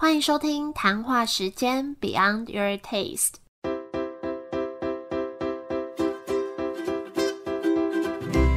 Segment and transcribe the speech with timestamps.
[0.00, 3.32] 欢迎收听谈话时间 Beyond Your Taste。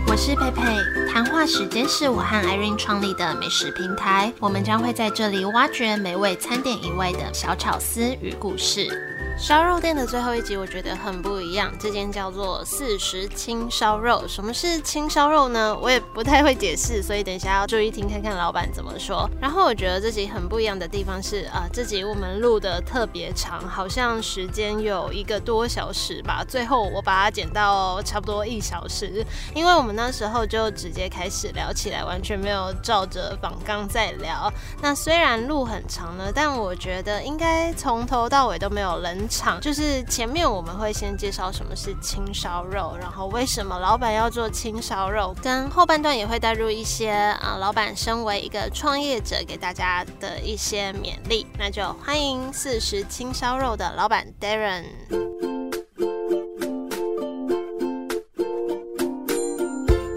[0.08, 9.11] 我是佩佩，谈话时间是我和 Irene 创立的美食平台，我们将会在这里挖掘美味餐点以外的小巧思与故事。
[9.42, 11.74] 烧肉店的最后一集，我觉得很不一样。
[11.80, 14.24] 这间叫做四十青烧肉。
[14.28, 15.76] 什么是青烧肉呢？
[15.82, 19.28] 我也不太会解释，所以等一下要注意听，看看老板怎么说。
[19.42, 26.46] 然后我觉得这集很不一样的地方是，啊，这集我们录的特别长，好像时间有一个多小时吧。
[26.48, 34.54] 最后我把它剪到差不多一小时，因为我们那时候就直接开始聊起来，完全没有照着访纲在聊。
[34.84, 39.28] 那虽然路很长了，但我觉得应该从头到尾都没有人。
[39.62, 51.48] 就是前面我们会先介绍什么是青烧肉，然后为什么老板要做青烧肉，跟后半段也会带入一些啊，老板身为一个创业者给大家的一些勉励。
[51.58, 55.51] 那就欢迎四十青烧肉的老板 Darren。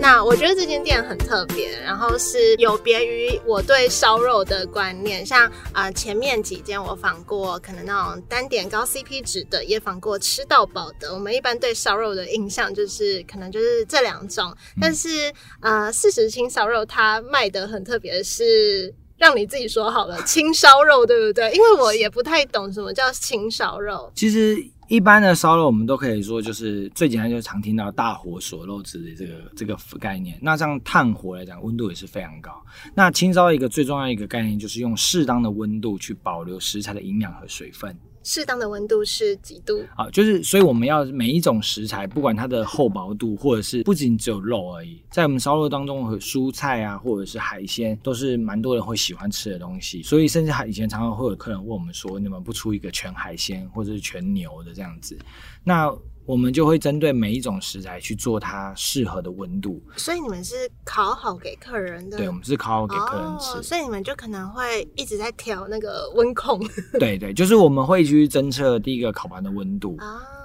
[0.05, 5.25] 那我觉得这间店很特别，然后是有别于我对烧肉的观念。
[5.25, 11.15] 像啊前面几间我访过，可能那种单点高 CP 值的，也访过吃到饱的。
[11.15, 14.55] 我们一般对烧肉的印象就是可能就是这两种。
[14.79, 15.33] 但是
[15.63, 21.51] 呃四十青烧肉它卖的很特别，是让你自己说好了，青烧肉对不对？
[21.53, 24.13] 因为我也不太懂什么叫青烧肉。
[24.15, 24.63] 其实。
[24.89, 30.39] 一般的烧肉，我们都可以说就是最简单，就是常听到大火锁肉之类这个这个概念。
[30.43, 32.51] 那像炭火来讲，温度也是非常高。
[32.95, 37.97] 那清烧一个最重要一个概念，就是用适当的温度去保留食材的营养和水分。
[38.25, 39.85] 适当的温度是几度？
[39.95, 50.03] 好，就是所以我们要每一种食材，不管它的厚薄度，或者是不仅只有肉而已，在我们烧肉当中，和蔬菜啊，或者是海鲜，都是蛮多人会喜欢吃的东西。
[50.03, 55.19] 所以甚至还以前常常会有客人问我们说，你们不出一个全海鲜或者是全牛的这样子？
[55.63, 55.95] 那
[56.27, 60.55] 我们就会针对每一种食材去做它适合的温度，所以你们是
[60.85, 62.17] 烤好给客人的。
[62.17, 66.59] 对，我们是烤好给客人吃，所以你们就可能会一直在调那个温控。
[66.99, 69.99] 对对，就是我们会去侦测第一个烤盘的温度，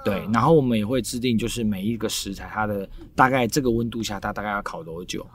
[0.04, 5.26] 对，然后我们也会制定就是每一个食材它的大概这个温度下它大概要烤多久。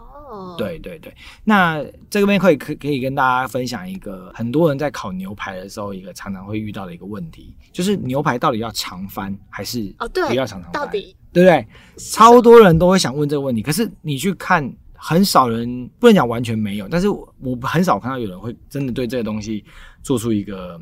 [0.57, 1.13] 对对对，
[1.43, 11.67] 那这边可以可可以跟大家分享一个很多人在烤牛排的时候一个常常会遇到的一个问题，就是牛排到底要长翻还是哦对，不要长长翻，到底对不对？
[11.97, 17.29] 超多人都会想问这个问题，可是你去看，很少人不能讲完全没有，但是我
[17.61, 19.63] 很少看到有人会真的对这个东西
[20.01, 20.79] 做出一个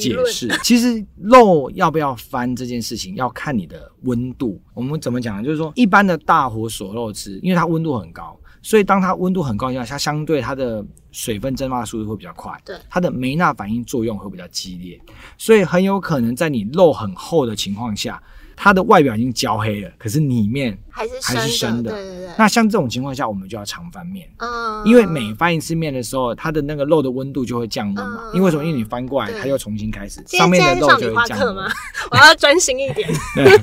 [0.00, 0.48] 解释。
[0.62, 4.60] 其实肉要不要翻这件事情要看你的温度。
[4.74, 5.44] 我们怎么讲呢？
[5.44, 8.38] 就是说一般的大火锁肉吃，因为它温度很高。
[8.68, 15.00] 所以，当它温度很高下，它相对它的水分蒸发速度会比较快，对，它的酶钠反应作用会比较激烈，
[15.38, 18.22] 所以很有可能在你肉很厚的情况下。
[18.60, 21.92] 它的外表已经焦黑了，可是里面还是还是生的。
[21.92, 22.28] 对对对。
[22.36, 24.28] 那像这种情况下，我们就要常翻面。
[24.38, 24.84] 嗯。
[24.84, 28.30] 因为每翻一次面的时候，它的那个肉的温度就会降温嘛。
[28.34, 28.64] 因为什么？
[28.64, 31.64] 因为你翻过来，它又重新开始，上面的肉就会降温。
[32.10, 33.08] 我要专心一点。
[33.36, 33.56] 对。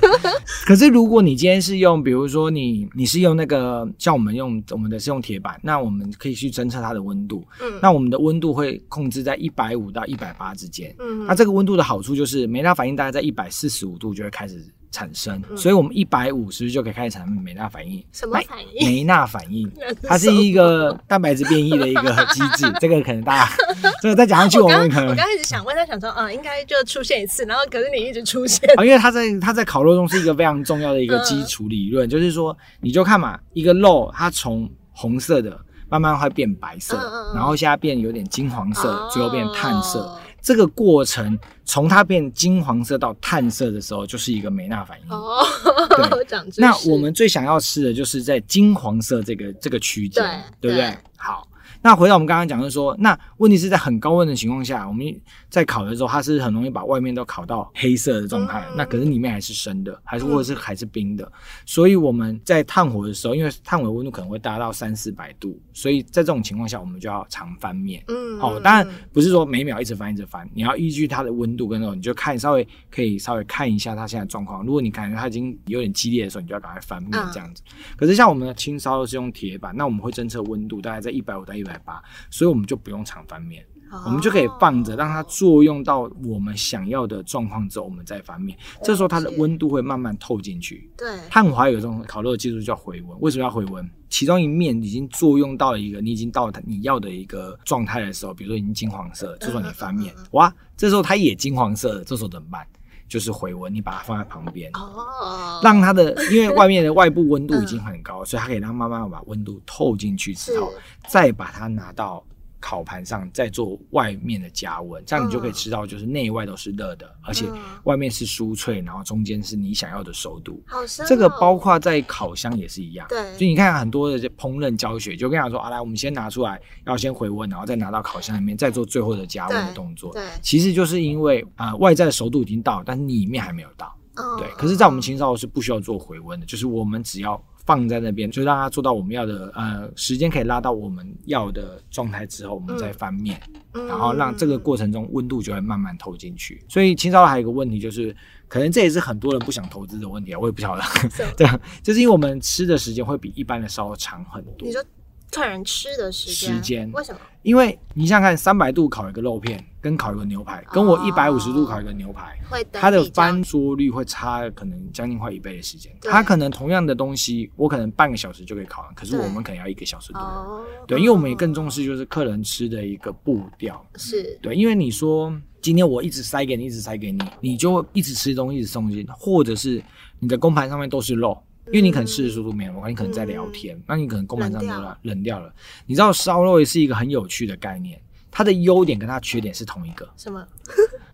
[0.66, 7.45] 可是如果你今天是用，比如说你你是用那个像我们用我们的是用铁板，那我们可以去侦测它的温度。
[7.61, 7.79] 嗯。
[7.81, 10.95] 那我们的温度会控制在一百五到一百八之间。
[11.00, 11.25] 嗯。
[11.25, 14.66] 那这个温度的好处就是，梅纳反应大概在一百四十五度就会开始。
[14.95, 18.01] 产生，所以我们一百五是不是就可以开始产生美纳反应？
[18.13, 18.88] 什么反应？
[18.88, 19.69] 梅纳反应，
[20.07, 22.72] 它是一个蛋白质变异的一个机制。
[22.79, 23.51] 这个可能大家，
[24.01, 36.97] 这个再讲上去，我们可能我刚开始想问他，想说，嗯，应该就出现一次，然后可是你一直出现啊，因为它在它在烤肉中是一个非常重要的一个基础理论，就是说，你就看嘛，一个肉它从红色的慢慢会变白色，
[37.35, 40.17] 然后现在变有点金黄色，最后变碳色。
[40.45, 45.11] 这个过程从它变金黄色到碳色的时候，就是一个美纳反应。
[45.11, 45.44] 哦，
[45.89, 50.23] 对， 那我们最想要吃的就是在金黄色这个这个区间，
[50.61, 50.95] 对不对？
[51.17, 51.47] 好。
[51.85, 55.06] 那回到我们刚刚讲的说，那问题是在很高温的情况下，我们
[55.51, 61.32] 在烤的时候，它是很容易把外面都烤到黑色的状态，那可是里面还是生的，还是或者是还是冰的。
[61.64, 68.03] 所以我们在炭火的时候，因为炭火温度可能会达到三四百度，所以在这种情况下，我们就要常翻面。
[68.08, 74.66] 嗯，好，当然不是说每秒一直翻一直翻，你要依据它的温度跟那种，你就看稍微可以稍微看一下它现在状况。
[74.66, 77.61] 如果你感觉它已经有点激烈的时候，你就要赶快翻面这样子。
[77.96, 81.74] 可是像我们的青烧是用铁板，那我们会侦测温度，大概在一百五到一百。
[81.79, 83.66] 八，所以我们就不用常翻面。
[84.03, 88.57] 我们就可以放着，让它作用到我们想要的状况之后，我们再翻面。
[88.83, 90.89] 这时候它的温度会慢慢透进去。
[90.97, 93.17] 对，汉华有一种烤肉的技术叫回温。
[93.22, 93.89] 为什么要回温？
[94.09, 102.67] 其中一面已经作用到了一个你已经到你要的一个状态的时候，比如说已经金黄色，这时候你翻面，哇，这时候它也金黄色了，这时候怎么办？
[103.07, 110.73] 就是回温，你把它放在旁边，哦，让它的因为外面的外部温度已经很高，所以它可以让慢慢把温度透进去之后，
[111.07, 112.23] 再把它拿到。
[112.66, 117.46] 烤盘上再做外面的加温，这样你就可以吃到，就是内外都是热的，而且
[117.84, 120.64] 外面是酥脆，然后中间是你想要的熟度。
[120.66, 123.06] 好这个包括在烤箱也是一样。
[123.08, 130.11] 对，就你看很多的烹饪教学，就跟他说啊，来，我们先拿出来，要先回温，然后再拿到烤箱里面，再做最后的加温的动作。
[130.14, 133.96] 对，其实就是因为啊，外在的熟度已经到，但是里面还没有到。
[134.40, 137.40] 对，可是，在我们青烧是不需要做回温的，就是我们只要。
[137.66, 143.41] 放在那边，就让它做到我们要的，呃，时间可以拉到我们要的状态之后，我们再翻面，
[143.73, 146.64] 然后让这个过程中温度就会慢慢透进去。
[146.70, 148.16] 所以青烧还有一个问题就是，
[148.47, 150.84] 可能这也是很多人不想投资的问题啊，我也不晓得，
[151.35, 151.47] 对，
[151.82, 154.68] 就是因为我们吃的时间会比一般的烧长很多。
[154.68, 154.84] 你说
[155.31, 156.89] 客人吃的时间？
[156.93, 157.19] 为什么？
[157.41, 162.39] 因为你想想看，三百度烤一个肉片，跟烤一个牛排，跟我一百五十度烤一个牛排，
[162.72, 165.91] 它的翻桌率会差可能将近快一倍的时间。
[166.01, 170.66] 它可能同样的东西，我可能半个小时就可以烤完，可是我们可能要一个小时多。
[170.87, 173.85] 对，因为我们也更重视就是客人吃的一个步调。
[173.95, 175.31] 是对，因为你说
[175.61, 179.83] 今天我一直塞给你，一直塞给你，你就一直吃东西，一直吃东西，或者是
[180.19, 181.39] 你的公盘上面都是肉。
[181.67, 184.67] 因为你可能吃的速度没有快，你可能在聊天，那你可能公盘上都
[185.02, 185.53] 冷掉了。
[185.85, 188.00] 你知道烧肉也是一个很有趣的概念，
[188.37, 190.05] 它的优点跟它缺点是同一个。
[190.17, 190.43] 什么？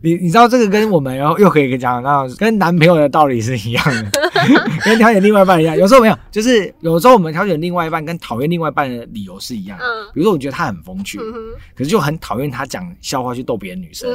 [0.01, 4.11] 你你知道这个跟我们然后又可以讲到跟男朋友的道理是一样的，
[4.83, 5.77] 跟挑选另外一半一样。
[5.77, 9.85] 有时候没有，就是有时候我们挑选另外一半跟讨厌另外一半的理由是一样的。
[10.15, 11.19] 比如说，我觉得他很风趣，
[11.77, 14.09] 可是就很讨厌他讲笑话去逗别的女生，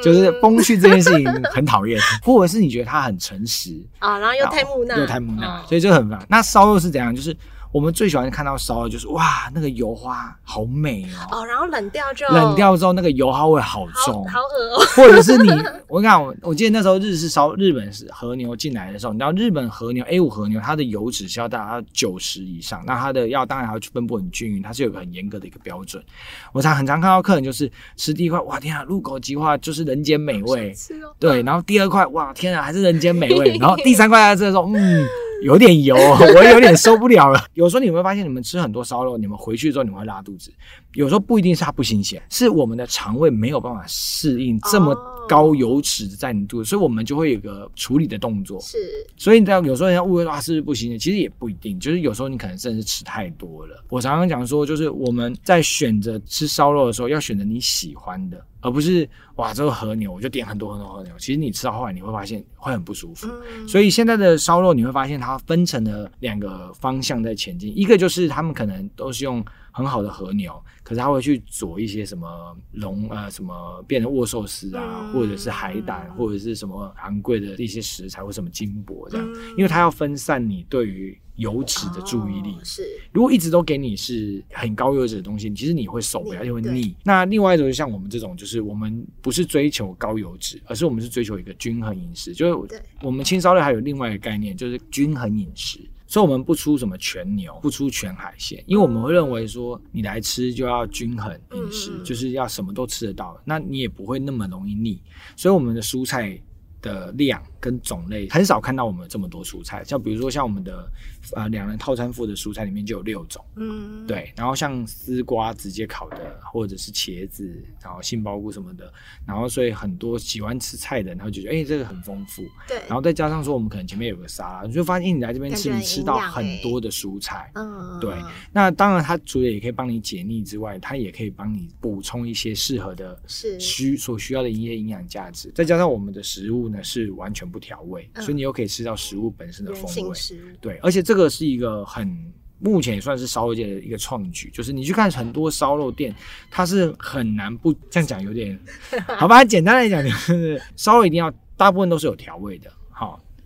[0.00, 2.00] 就是风趣这件事情很讨厌。
[2.22, 6.24] 或者是你觉得他很诚实啊，然后又太木讷，又太木讷，所以就很烦。
[6.28, 7.12] 那烧肉是怎样？
[7.12, 7.36] 就是。
[7.72, 11.38] 我们最喜欢看到烧的就是哇，那个油花好美哦。
[11.38, 14.84] 哦，然后冷掉就冷掉之后，那个油花味好重，好恶哦。
[14.94, 15.48] 或者是你，
[15.88, 26.04] 我讲我，我记得那时候日式烧日本是和牛进来的时候，你知道日本和牛 A 五和牛，它的油脂是要达到九十以上，那它的要当然还要分布很均匀，它是有个很严格的一个标准。
[26.52, 30.74] 我常很常看到客人就是吃第一块，哇天啊，入口即化就是人间美味，
[31.18, 35.06] 对，然后第二块，哇天啊，还是人间美味，然后第三块在这时候，嗯。
[35.42, 35.96] 有点油，
[36.36, 37.44] 我有点受不了了。
[37.54, 40.50] 有时候你会发现，你们吃很多烧肉，你们回去之后你们会拉肚子。
[40.94, 44.94] 有时候不一定是它不新鲜，是我们的肠胃没有办法适应这么
[45.28, 48.60] 高油脂在你肚子，所以我们就会有个处理的动作。
[48.60, 48.78] 是，
[49.16, 50.98] 所以你知道，有时候人家误会说啊，是不是不新鲜？
[50.98, 53.84] 其实也不一定，就是有时候你可能真的是吃太多了。
[53.88, 58.44] 我常常讲说，就是我们在选择吃烧肉的时候，要选择你喜欢的。
[58.64, 61.12] 而不是哇，这个和牛我就点很多很多和牛。
[61.18, 63.26] 其实你吃到后来你会发现会很不舒服。
[63.66, 70.52] 所以现在的烧肉你会发现它分成了两个方向在前进，一个就是他们可能都是用很好的和牛，
[70.84, 79.26] 可是他会去做一些什么龙呃什么变成握寿司啊，或者是海胆，或者是什么昂贵的一些食材或什么金箔这样，
[79.56, 81.18] 因为它要分散你对于。
[81.36, 86.94] 油脂的注意力是，如果一直都给你是很高油脂的东西，其实你会受不了，就会腻。
[87.02, 92.34] 那另外一种就像我们这种，就是我们不是追求高油脂，而是我们是追求一个均衡饮食。
[92.34, 95.80] 就是我们青烧肉还有另外一个概念，就是均衡饮食。
[96.12, 105.00] 所以我们不出什么全牛，不出全海鲜，因为我们会认为说你来吃就要均衡饮食，就是要什么都吃得到，那你也不会那么容易腻。
[105.36, 106.38] 所以我们的蔬菜。
[106.82, 110.90] 的量跟种类很少看到我们这么多蔬菜，像比如说像我们的
[111.36, 117.48] 呃两人套餐附的蔬菜里面就有六种，嗯，对，然后像丝瓜直接烤的，或者是茄子，
[117.80, 118.92] 然后杏鲍菇什么的，
[119.24, 128.14] 然后所以很多喜欢吃菜的，然后就觉得哎这个很丰富，对，然后再加上说我们可能前面有个沙拉，你就发现你来这边吃，你吃到很多的蔬菜，嗯，对，
[128.52, 136.82] 那当然它除了也可以帮你解腻之外，它也可以帮你补充一些适合的，需所需要的一些营养价值，再加上我们的食物呢。
[136.84, 140.18] 是完全不调味，所以你又可以吃到食物本身的风味。
[140.60, 146.14] 对，而且这个是一个很目前也算是烧肉界的一个创举，就是你去看很多烧肉店，
[146.50, 148.58] 它是很难不这样讲，有点
[149.18, 149.44] 好吧？
[149.44, 152.76] 简单来讲，就是烧肉一定要大部分都是有调味的，好。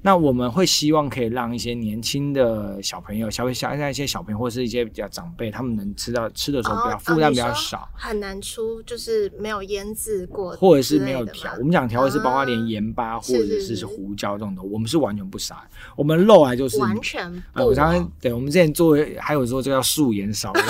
[0.07, 11.53] 那我们会希望可以让一些年轻的小朋友，小小像一些小朋友或是一些比较长辈，他们能吃到吃的时候比较负担比较少，很难出就是没有腌制过，或者是没有调。
[11.59, 15.69] 我们讲调味是包括连盐巴或者是胡椒这种的，我们是完全不撒。
[15.97, 17.43] 我们肉啊就是完全。
[17.55, 20.53] 我常常对我们之前做还有说这叫素颜烧。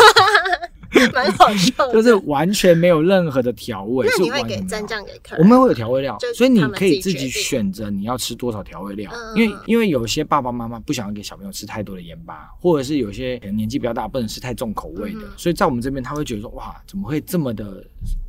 [1.12, 4.06] 蛮好笑，就是完全没有任何的调味。
[4.06, 5.38] 那你会给蘸酱给客人？
[5.38, 9.12] 我们会有调味料，所以你可以自己选择你要吃多少调味料。
[9.34, 17.84] 因为因为有些爸爸妈妈不想要给小朋友吃太多的盐巴，或者是有些年纪比较大不能吃太重口味的，所以在我们这边他会觉得说哇，怎么会这么的，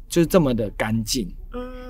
[0.08, 1.28] 就是这么的干净。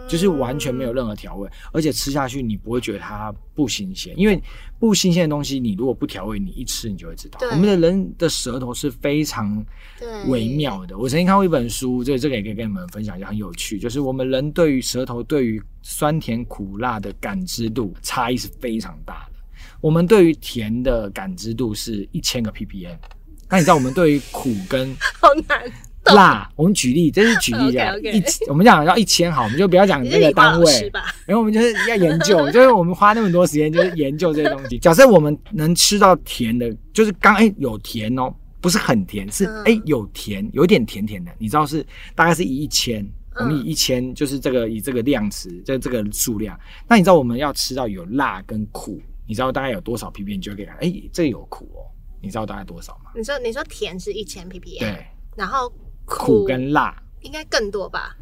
[0.08, 4.42] 就是完全没有任何调味，而且吃下去你不会觉得它不新鲜，因为
[4.80, 7.40] 不新鲜的东西你如果不调味，你一吃你就会知道。
[7.52, 9.66] 我们的人的舌头是非常
[10.28, 10.98] 微妙的。
[10.98, 13.78] 我曾经看过一本书，这这个也可以跟你们分享一下，很有趣。
[13.78, 19.38] 就是我们人对于舌头对于酸甜苦辣的感知度差异是非常大的。
[19.82, 22.98] 我们对于甜的感知度是一千个 ppm，
[23.50, 25.72] 那你知道我们对于苦跟 好难。
[26.16, 30.92] 辣，我们举例，这是举例 这样，一我们讲要一千好，我们就不要讲那个单位，
[31.26, 34.78] 然后我们就是要研究， 就是我们花那么多时间就是研究这些东西。
[34.80, 41.86] 假设我们能吃到甜的，就是刚哎有甜哦，不是很甜，是哎有甜，有点甜甜的，你知道是
[42.16, 46.60] 大概是以一千，我们以一千就是这个以这个量词，就这个数量。
[46.88, 50.36] 那你知道我们要吃到有辣跟苦，你知道大概有多少 ppm？
[50.36, 51.86] 你就可以看，哎，这有苦哦，
[52.22, 53.12] 你知道大概多少吗？
[53.16, 55.72] 你说你说甜是一千 ppm，对，然后。
[56.08, 58.16] 苦跟辣应该更多吧？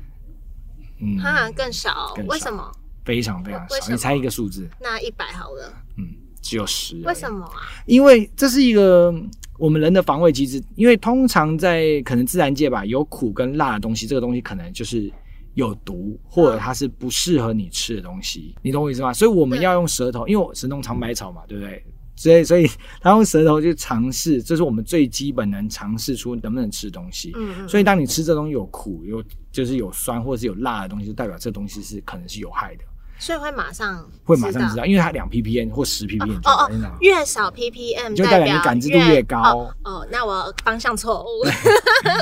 [0.99, 2.13] 嗯，它好像更少。
[2.27, 2.69] 为什么？
[3.05, 3.91] 非常非常少。
[3.91, 4.67] 你猜一个数字？
[4.81, 5.71] 那一百好了。
[5.97, 6.07] 嗯，
[6.41, 6.99] 只有十。
[7.03, 7.69] 为什么啊？
[7.85, 9.13] 因为这是一个
[9.59, 10.63] 我们人的防卫机制。
[10.75, 15.11] 因为通常在可能自然界吧，有苦跟辣的东西，这个东西可能就是
[15.53, 18.55] 有毒，或者它是不适合你吃的东西。
[18.63, 19.13] 你懂我意思吗？
[19.13, 21.85] 所以我们要用舌头，因为神农尝百草嘛，对不对？
[22.15, 22.69] 所以，所以
[23.01, 27.34] 他用舌头去尝试，这是我们最基本能尝试出能不能吃东西。
[27.36, 32.84] 嗯所以，当你吃这东西有苦、有就是有酸或者是有辣的东西，就代表这东西是可能是有害的。
[33.17, 36.69] 所以会马上会马上知道，因为它两 ppm 或十 ppm 哦哦，
[37.00, 39.74] 越少 ppm 就代表你感知度越高。
[39.86, 41.45] 哦，那我方向错误，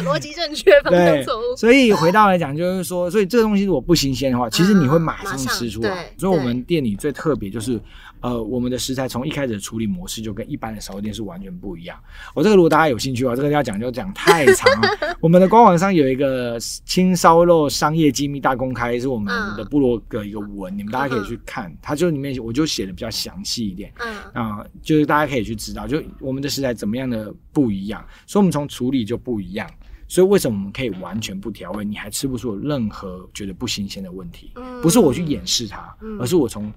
[0.05, 1.55] 逻辑正确， 方向错误。
[1.55, 6.13] 所以回到来讲，就是说，所以这个东西如果不新鲜的话，其实你会马上吃出来。
[6.17, 7.79] 所以，我们店里最特别就是。
[8.23, 11.99] 呃，我们的食材从一开始的处理模式就跟一般的烧肉店是完全不一样。
[12.33, 14.71] 我这个如果大家有兴趣的话，这个要讲就讲太长。
[15.19, 21.75] 我们的官网上有一个青烧肉商业机密大公开，是我们的部落格一个文，你们大家可以去看。
[21.81, 29.69] 它就里面我就写的比较详细一点，嗯啊，就是大家可以去知道，就我们的食材怎么样的不一样，所以我们从处理就不一样。
[30.07, 34.51] 所以为什么我们可以完全不调味，你还吃不出任何觉得不新鲜的问题？
[34.81, 36.71] 不是我去掩饰它，而是我从。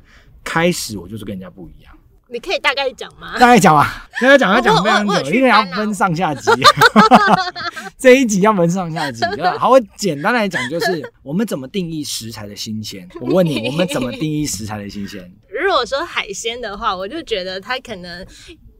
[0.46, 1.92] 开始我就是跟人家不一样，
[2.28, 3.36] 你可以大概讲吗？
[3.36, 6.48] 大概讲啊，大概讲要讲非常久，因为要分上下集。
[7.98, 9.24] 这一集要分上下集，
[9.58, 13.08] 好，我简单来讲就是我们怎么定义食材的新鲜。
[13.20, 15.20] 我问你， 我们怎么定义食材的新鲜？
[15.48, 18.24] 如果说海鲜的话，我就觉得它可能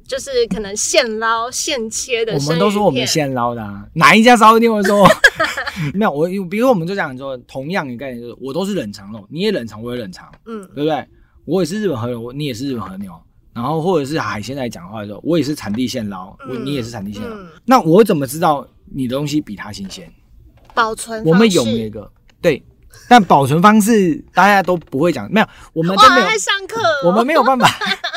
[0.06, 2.34] 就是可能现捞现切的。
[2.34, 5.08] 我们都说我们现捞的，哪一家烧肉店会说
[5.94, 6.10] 没有？
[6.10, 11.06] 我比如我们就讲说，同样一个概念就是，我都是冷藏肉，你也冷藏，我也冷藏，嗯，对不对？
[11.46, 13.10] 我也是日本和牛，你也是日本和牛，
[13.54, 17.34] 然后或者是海鲜来讲话的时候，我也是产地现捞，我你也是产地现捞。
[17.64, 20.12] 那我怎么知道你的东西比它新鲜？
[20.74, 22.12] 保存我们有那个
[22.42, 22.62] 对。
[23.08, 27.68] 但保存方式大家都不会讲，没有，我们都没有上课，我们没有办法，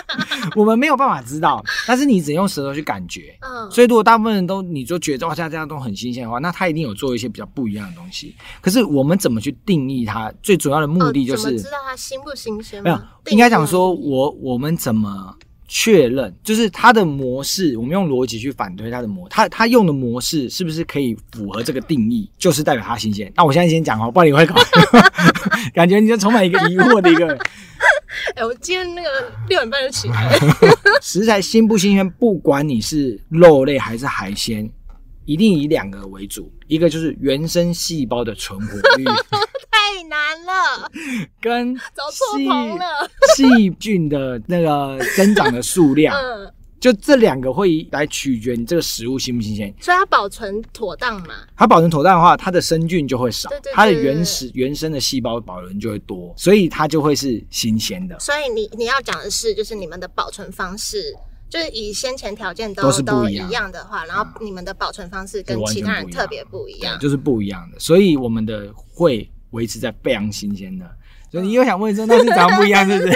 [0.55, 1.63] 我们没有办法知道。
[1.85, 8.35] 但是你只用舌头去感觉，嗯，所以如果大部分人都你就觉得哇，像这样都很新鲜的话，那他一定有做一些比较不一样的东西。
[8.61, 10.31] 可是我们怎么去定义它？
[10.41, 12.81] 最主要的目的就是知道它新不新鲜？
[12.81, 15.35] 没有，应该讲说我我们怎么。
[15.71, 23.31] 确认就是它的模式，我们用逻辑去反推它的模，它它用的模式是不是可以符合这个定义，就是代表它新鲜。
[23.35, 24.55] 那我现在先讲哦，不然你会搞，
[25.73, 27.37] 感觉你就充满一个疑惑的一个。
[28.35, 29.09] 哎，我今天那个
[29.47, 30.37] 六点半就起来。
[31.01, 34.69] 食材新不新鲜，不管你是肉类还是海鲜。
[35.25, 39.05] 一定以两个为主，一个就是原生细胞的存活率，
[39.71, 40.91] 太难了，
[41.39, 42.85] 跟走错棚了，
[43.35, 49.73] 细菌的那个增长的数量， 嗯，就这两个会来取决你这个食物新不新鲜。
[49.79, 51.35] 所以它保存妥当嘛？
[51.55, 58.19] 它保存妥当的话，它的生菌就会少，它的原始原生的细胞保存就会多，所以它就会是新鲜的。
[58.19, 61.15] 所以你你要讲的是，就是你们的保存方式。
[61.51, 70.89] 就是以先前条件都都一样的话，然后你们的保存方式跟其他人特别不一样，就是不一样的，所以我们的会维持在非常新鲜的。
[71.31, 73.13] 所以你又想问说那是怎样不一样，是不是？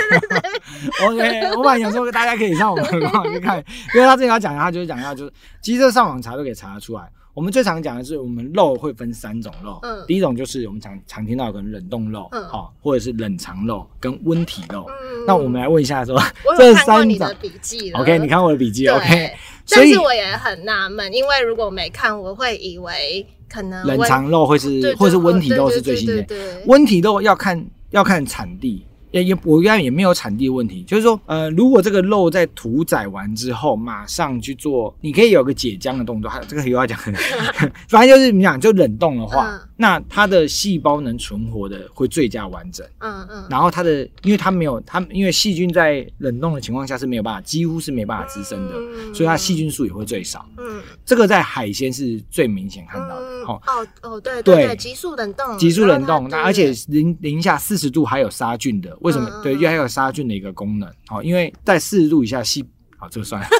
[1.04, 3.58] OK， 我本来想说大家可以上我们的网去看，
[3.96, 7.10] 因为他这里要讲，他就是讲一下，就是其实上网查都可以查得出来。
[7.34, 9.80] 我们最常讲的是，我们肉会分三种肉。
[9.82, 14.86] 嗯，第一种就是我们常常听到可能冷冻肉，嗯，好，或者是冷藏肉跟温体肉。
[14.88, 16.22] 嗯，那我们来问一下，说
[16.56, 19.32] 这三种笔记，OK，你看我的笔记，OK。
[19.72, 26.28] 但是我也很纳闷，因为如果没看，我会以为可能冷藏肉会是，或是温体肉是最新鲜。
[26.66, 28.84] 温体肉要看要看产地。
[29.14, 36.98] 也也我原来也没有产地问题，就是说，呃，如果这个肉在屠宰完之后马上去做，你可以有个解浆的动作，还有这个又要讲，
[37.88, 58.98] 反正就是你讲就冷冻的话，那它的细胞能存活的会最佳完整，嗯嗯，然后它的，因为它没有它，因为细菌在冷冻的情况下是没有办法，几乎是没办法滋生的，所以它细菌数也会最少，嗯，这个在海鲜是最明显看到的，哦哦哦，对对，急速冷冻，急速冷冻，那而且零零下四十度还有杀菌的。
[59.04, 59.30] 为什么？
[59.44, 60.90] 对，因为还有杀菌的一个功能。
[61.08, 62.66] 好，因为在四十度以下细，
[62.98, 63.48] 好，这个算了。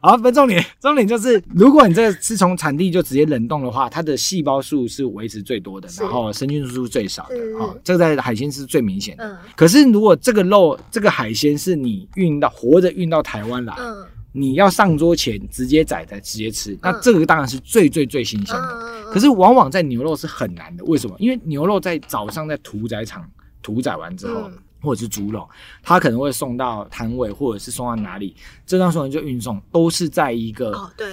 [0.00, 7.36] 好，分重点，重点就是，如果你这个是从产地就直接冷冻的话，它的细胞数是维持最多的，然后生菌数是最少的。
[7.58, 9.24] 好，这个在海鲜是最明显的。
[9.24, 9.36] 嗯。
[9.56, 19.02] 可是如果这个肉，这个海鲜是你运到活着运到台湾来，嗯，你要上桌前直接宰才直接吃，那这个当然是最最最新鲜的。
[19.12, 21.16] 可是往往在牛肉是很难的，为什么？
[21.18, 23.28] 因为牛肉在早上在屠宰场。
[23.68, 25.46] 屠宰完之后，或者是猪肉，
[25.82, 28.34] 它可能会送到摊位，或者是送到哪里？
[28.64, 30.72] 这段时间就运送，都是在一个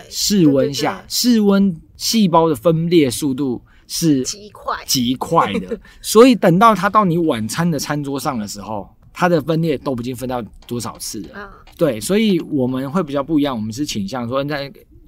[0.09, 5.77] 室温下，室温细胞的分裂速度是极快、极快的。
[6.01, 11.51] 所以等到它到你晚餐的餐桌上的时候，它的分裂都不经分到多少次了。
[11.75, 14.57] 对，所以我们会比较不一样，我们是倾向说，人家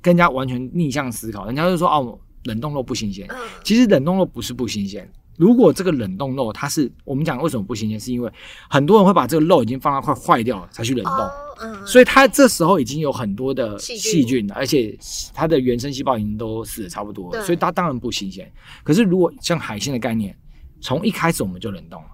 [0.02, 3.26] 跟人家完全逆向思考，人家就说哦，冷冻肉不新鲜。
[3.64, 5.10] 其实冷冻肉不是不新鲜。
[5.38, 8.30] 如果这个冷冻肉，它是我们讲为什么不新鲜，是因为
[8.70, 14.98] 很多人会把这个肉已经放到快坏掉了才去冷冻，所以它这时候已经有很多的细菌了，而且
[15.34, 18.52] 它的原生细胞已经都死的差不多，所以它当然不新鲜。
[18.84, 20.36] 可是如果像海鲜的概念，
[20.82, 22.10] 从一开始我们就冷冻了。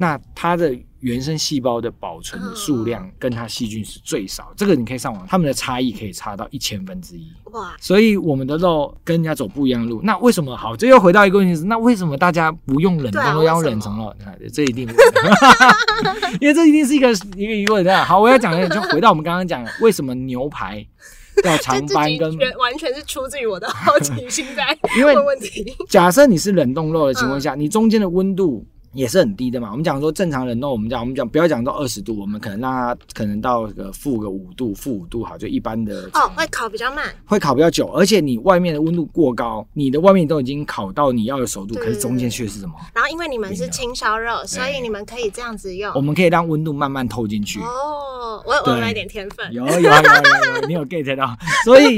[0.00, 7.30] 那它的原生细胞的保存的数量跟它细菌是最少，这个你可以上网，它们的差异可以差到一千分之一。
[7.52, 7.76] 哇！
[7.78, 10.00] 所以我们的肉跟人家走不一样的路。
[10.02, 10.74] 那为什么好？
[10.74, 14.14] 这又回到一个问题是，那为什么大家不用冷冻，要用冷藏肉？
[14.54, 14.88] 这一定，
[16.40, 17.84] 因为这一定是一个一个疑问。
[18.06, 20.82] 好，我要讲的就回到我们刚刚讲，为什么牛排
[21.44, 22.16] 要长斑？
[22.16, 25.76] 跟完全是出自于我的好奇心在 问问题。
[25.90, 28.66] 假设你是冷冻肉的情况下，你中间的温度。
[28.92, 29.70] 也是很低的嘛。
[29.70, 36.10] 我们讲说正常冷冻，我们讲我们讲不要讲到二十度，我们可能让它可能到个负个五度，负五度好，就一般的。
[36.14, 42.74] 哦，会烤比较慢，会烤比较久，而且你外面的温度过高，你的外面都已经烤到你要的熟度，可是中间却是什么？
[42.94, 45.92] 然后因为你们是青烧肉，所以你们可以这样子用。
[45.94, 47.60] 我们可以让温度慢慢透进去。
[47.60, 49.52] 哦，我我来点天分。
[49.52, 51.36] 有有有有有，你有 get 到？
[51.64, 51.96] 所以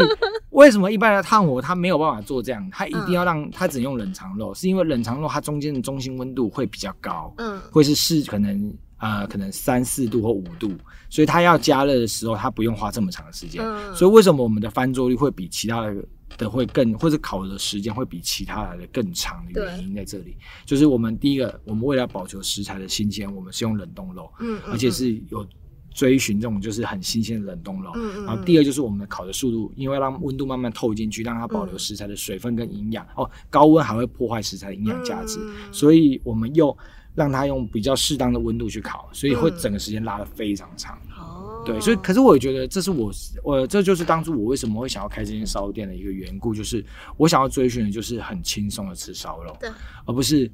[0.51, 2.69] 为什么一般的炭火它没有办法做这样？
[2.71, 7.33] 它一定要让它只用冷藏肉，是因为冷藏肉它中间的中心温度会比较高。
[7.39, 7.61] 嗯。
[7.71, 10.73] 会是是可能呃可能三四度或五度，
[11.09, 13.63] 所以它要加热的时候，它不用花这么长的时间。
[13.95, 16.05] 所以为什么我们的翻桌率会比其他的
[16.39, 25.47] 的会更，或者烤的时间会比其他来的更长的原因在这里，就是我们第一个，我们为了保求食材的新鲜，我们是用冷冻肉，嗯，而且是有
[25.95, 27.91] 追寻这种就是很新鲜的冷冻肉。
[27.95, 33.07] 嗯然后第二就是我们的烤的速度，因为让温度慢慢透进去，让它保留食材的水分跟营养。
[33.17, 35.39] 哦，高温还会破坏食材的营养价值，
[35.71, 36.77] 所以我们又。
[37.15, 40.99] 让它用比较适当的温度去烤，所以会整个时间拉得非常长。
[41.15, 43.13] 哦，对，所以可是我也觉得这是我
[43.45, 46.83] 我这就是当初我为什么会想要开这间烧肉店的一个缘故，就是
[47.19, 49.69] 我想要追寻的就是很轻松的吃烧肉，对，
[50.07, 50.51] 而不是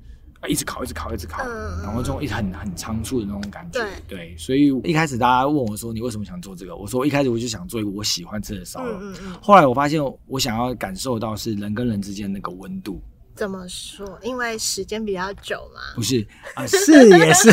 [0.47, 1.43] 一直烤一直烤一直烤，
[1.83, 3.85] 然后这种一直很很仓促的那种感觉。
[4.07, 13.03] 对，所以一开始大家问我说你为什么想做这个，我说一开始我就想做一个我喜欢吃的烧肉，嗯嗯后来我发现我想要感受到是人跟人之间那个温度。
[13.35, 14.19] 怎么说？
[14.23, 15.81] 因为时间比较久嘛。
[15.95, 17.51] 不是啊，是也是，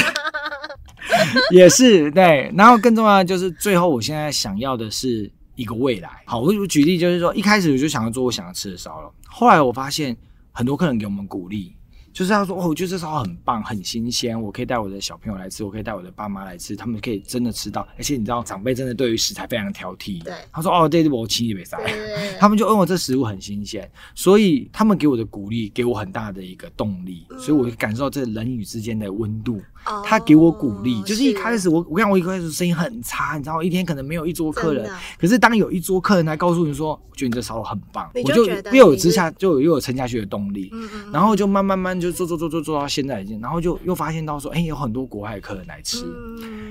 [1.51, 2.51] 也是 对。
[2.55, 6.23] 然后更重要的就是，最后我现在想要的是一个未来。
[6.25, 10.15] 好，我举例就是说，一开始我就想要做我想要吃的烧肉，后来我发现
[10.51, 11.75] 很多客人给我们鼓励。
[12.15, 17.85] 就是他说哦，我觉得这烧很棒，很新鲜，我可以带我的小朋友来吃，我可以带我的爸妈来吃，他们可以真的吃到。
[17.97, 20.23] 而且你知道，长辈真的对于食材非常挑剔。
[20.23, 21.77] 对，他说哦，对对，我亲也没塞。
[22.39, 29.61] 他们就问我这食物很新鲜，所以他们给我的鼓励，给我很大的一个动力，所以我感受到这人与之间的温度。
[30.03, 40.71] 他给我鼓励，就是一开始我我看我一开始声音很差，你知道，一天可能没有一桌客人，可是当有一桌客人来告诉你说，我觉得你这烧肉很棒，我就又有之下就有又有撑下去的动力，
[41.13, 46.05] 然后就慢慢慢就做做做做做到现在已经，然后就又发现到说，哎，有很多国外客人来吃，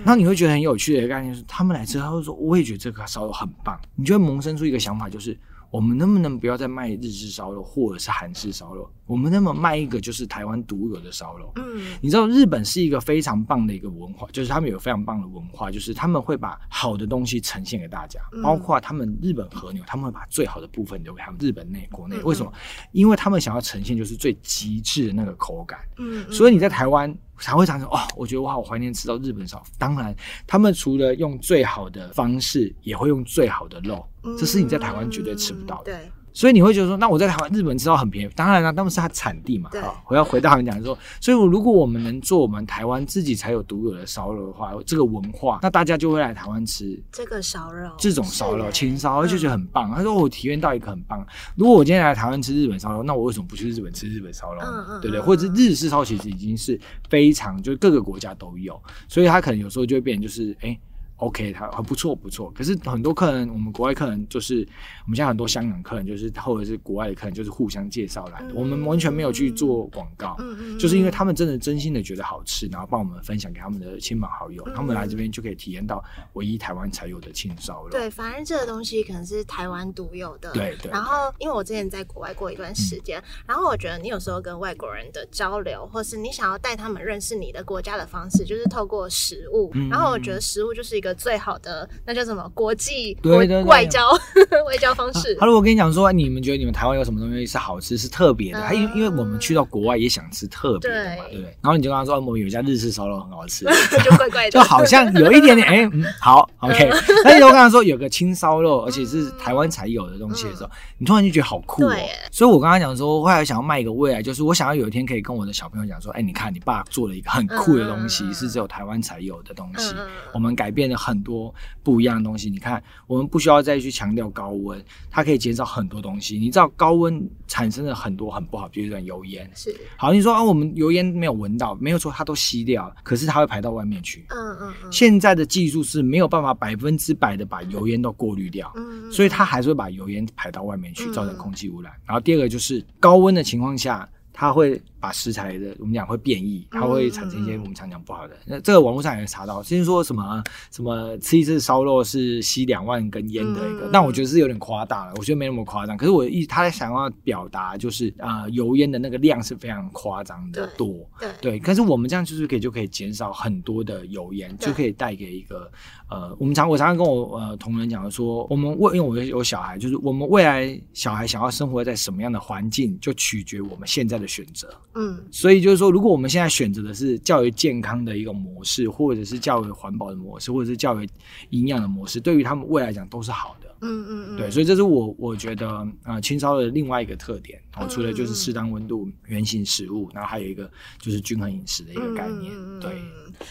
[0.04, 5.36] 然后你会觉得很有趣的一个概念是，他们来吃，他会说，我也觉得这个烧肉很棒，你就会萌生出一个想法，就是。
[5.74, 8.88] 我们能不能不要再卖日式烧肉或者是韩式烧肉？
[9.06, 11.50] 我们能不能卖一个就是台湾独有的烧肉？
[11.56, 22.16] 嗯，你知道日本是一个非常棒的一个文化，就是他们有非常棒的文化，就是他们会把好的东西呈现给大家，包括他们日本和牛，他们会把最好的部分留给他们日本内国内。
[22.22, 22.52] 为什么？
[22.92, 25.80] 因为他们想要呈现就是最极致的那个口感。
[25.98, 29.62] 嗯，所以你在台湾才会产生哦，我觉得我好怀念吃到日本烧。
[29.78, 30.14] 当然，
[30.46, 34.06] 他们除了用最好的方式，也会用最好的肉。
[34.38, 35.92] 这是你在台湾绝对吃不到的。
[35.92, 36.10] 对。
[36.34, 39.70] 所以你会觉得说，那我在台湾、日本吃到很便宜，当然了，他们是它产地嘛。
[39.80, 49.92] 好，我要回到你讲说，所以如果我们能做我们台湾自己才有独有的烧肉的话，这个文化，那大家就会来台湾吃这个烧肉，这种烧肉，青烧就觉得很棒。
[49.94, 51.24] 他说我体验到一个很棒。
[51.54, 54.60] 如果我今天来台湾吃日本烧肉，那我为什么不去日本吃日本烧肉？
[54.60, 55.20] 嗯嗯对不对？
[55.20, 60.76] 或者是日式烧，其实已经是非常，就是各个国家都有，所以他可能有时候就会变成就是哎。
[61.16, 62.50] OK，他很不错，不错。
[62.50, 64.66] 可是很多客人，我们国外客人就是，
[65.04, 68.54] 我们现在很多香港客人就是，或者是国外的客人就是互相介绍来的。
[68.54, 70.36] 我们完全没有去做广告，
[70.78, 77.90] 就是因为他们真的真心的觉得好吃，然后帮我们分享给他们的亲朋好友，他们来这边就可以体验到唯一台湾才有的青烧肉。
[77.90, 80.50] 对，反正这个东西可能是台湾独有的。
[80.52, 80.90] 对对。
[80.90, 89.70] 然后，因为我之前在国外过一段时间，然后我觉得你有时候跟外国人的交流，或是你想要带他们认识你的国家的方式，就是透过食物。
[89.88, 91.88] 然后我觉得食物就是一个最好的。
[92.04, 93.46] 那叫什么国际外
[93.86, 94.10] 交
[94.66, 95.34] 外交方式？
[95.36, 98.60] 他如果跟你讲说，你们觉得你们台湾有什么东西是好吃、是特别的？
[98.60, 101.56] 他因因为我们去到国外也想吃特别的嘛，对不对？
[101.60, 103.64] 然后你就跟他说，我们有一家日式烧肉很好吃，
[104.02, 106.90] 就怪怪的，就好像有一点点哎，嗯， 好，OK。
[107.24, 111.94] 那你就跟他说有个青烧肉，而且是台湾才有的东西的时候，你突然就觉得好酷哦。
[112.30, 119.94] 所以我刚刚讲说，后来想要卖一个未来，就是我想要有一天可以跟我的小朋友讲说，哎，你看你爸做了一个很酷的东西，是只有台湾才有的东西，
[120.32, 121.54] 我们改变了很多。
[121.82, 126.38] 不一样的东西，你看，我们不需要再去强调高温，它可以减少很多东西。
[126.38, 129.48] 你知道高温产生了很多很不好，比如说油烟。
[129.54, 134.24] 是，好，你说啊，我们油烟没有闻到，没有说它都吸掉了，可是它会排到外面去。
[134.30, 134.92] 嗯嗯嗯。
[134.92, 141.92] 现在的技术是没有办法百分之百的把油烟都过滤掉，嗯，所以它还是会把油烟排到外面去，造成空气污染。
[142.06, 144.08] 然后第二个就是高温的情况下。
[144.36, 148.34] 它会把食材的，我们讲会变异，它会产生一些我们常讲不好的。
[148.46, 155.94] 那这个网络上也查到，先说什么什么吃一次烧肉是吸两万根烟的一个，但我觉得是有点夸大了，我觉得没那么夸张。
[155.94, 161.58] 可是我一他想要表达就是啊，油烟的那个量是非常夸张的多，对对。
[161.58, 165.70] 可是我们这样就是可以就可以减少很多的油烟，就可以带给一个
[166.08, 174.24] 呃，我们常我常常跟我呃同仁讲说，我们未因为我有小孩，就是我们未来小孩想要生活在什么样的环境，就取决我们现在的。
[174.24, 181.08] 选择，嗯，所以就是说，如果我们现在选择的是较为健康的一个模式，或者是较为环保的模式，或者是较为
[181.50, 183.63] 营养的模式，对于他们未来讲都是好的。
[183.84, 185.68] 嗯嗯嗯，对，所以这是我我觉得
[186.02, 190.68] 啊，清烧的另外一个特点哦，除了就是适当温度、圆形食物，然后还有一个
[190.98, 192.52] 就是均衡饮食的一个概念。
[192.80, 192.90] 对。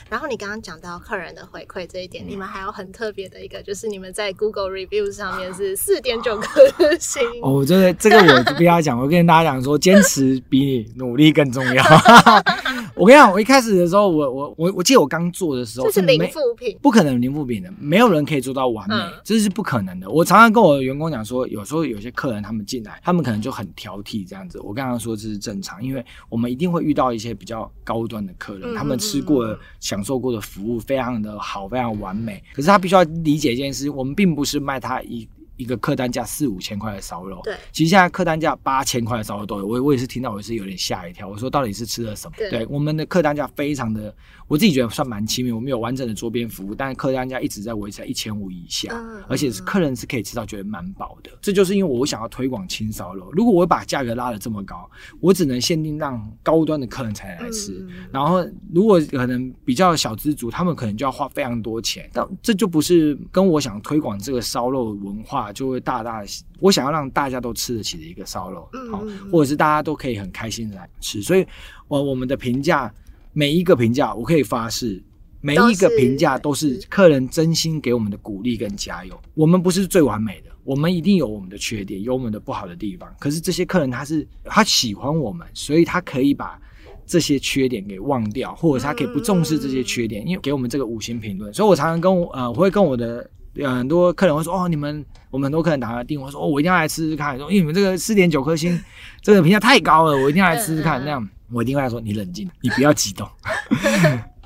[0.10, 6.62] 然后你刚刚讲到客人的回馈这一点，你们还有很特别的一个，就是你们在 Google Reviews 上面是四点九颗
[6.98, 7.22] 星。
[7.42, 11.84] 哦，这个这个我不要讲，我跟大家讲说，坚持比你努力更重要。
[12.96, 20.10] 我跟你讲，我一开始的时候，我我我我记得我刚做的时候，这是零负评，不可能零负评的，没有人可以做到完美，这是不可能的。
[20.10, 24.60] 我常常跟我的员工讲说，有时候有些客人他们进来，他们可能就很挑剔这样子。
[24.62, 32.44] 我刚刚说这是正常，因为我们一定会遇到一些比较高端的客人，他们吃过、享受过的服务非常的好，非常完美。
[32.54, 35.28] 可是他必须要理解一件事，我们并不是卖他一。
[35.56, 39.68] 一个客单价四五千块的烧肉，对，其实现在客单价八千块的烧肉都有。
[39.68, 41.28] 我我也是听到，我是有点吓一跳。
[41.28, 42.34] 我说到底是吃了什么？
[42.50, 44.14] 对，我们的客单价非常的，
[44.48, 45.54] 我自己觉得算蛮亲民。
[45.54, 48.94] 我们有完整的桌边服务，但是客单价一直在维持在一千五以下，
[49.28, 51.32] 而且是客人是可以吃到觉得蛮饱的。
[51.42, 53.32] 这就是因为我想要推广轻烧肉。
[53.34, 57.86] 如果我把价格拉的这么高，我只能限定让高端的客人才来吃。
[58.12, 62.10] 然后如果可能比较小资族，他们可能就要花非常多钱。
[62.14, 66.24] 但这就不是跟我想推广这个烧肉文化就会大大。
[66.60, 71.46] 我想要让大家都吃得起的一个烧肉，好，或者是大家都可以很开心的来吃，所以，
[71.90, 72.94] 我我们的评价
[73.34, 75.04] 每一个评价，我可以发誓，
[75.42, 79.20] 每一个评价都是客人真心给我们的鼓励跟加油。
[79.34, 83.14] 我们不是最完美的，我们一定有我们的缺点，有我们的不好的地方。
[83.20, 86.60] 可是这些客人他是他喜欢我们，所以他可以把
[87.06, 91.54] 这些缺点给忘掉，或者是他可以不重视这些缺点，因为给我们这个五星评论。
[91.54, 93.30] 所以我常常跟我呃，我会跟我的。
[93.56, 97.38] 很多客人会说：“哦，你们我们很多客人打来电话说哦，我一定要来吃吃看。
[97.38, 98.84] 说因为你们这个四点九颗星，
[99.22, 101.00] 这个评价太高了，我一定要来吃吃看。
[101.06, 103.30] 那样我一定会说你冷静，你不要激动。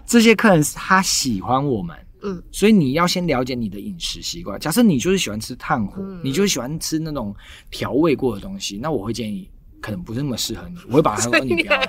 [0.06, 4.60] 这些客人他喜欢我们，嗯，所以你要先了解你的饮食习惯。
[4.60, 7.36] 假设你就是喜欢吃炭火，你就是喜欢吃那种
[7.72, 9.50] 调味过的东西，那我会建议。
[9.88, 11.88] 可能不是那么适合你，我会把他说你不要来，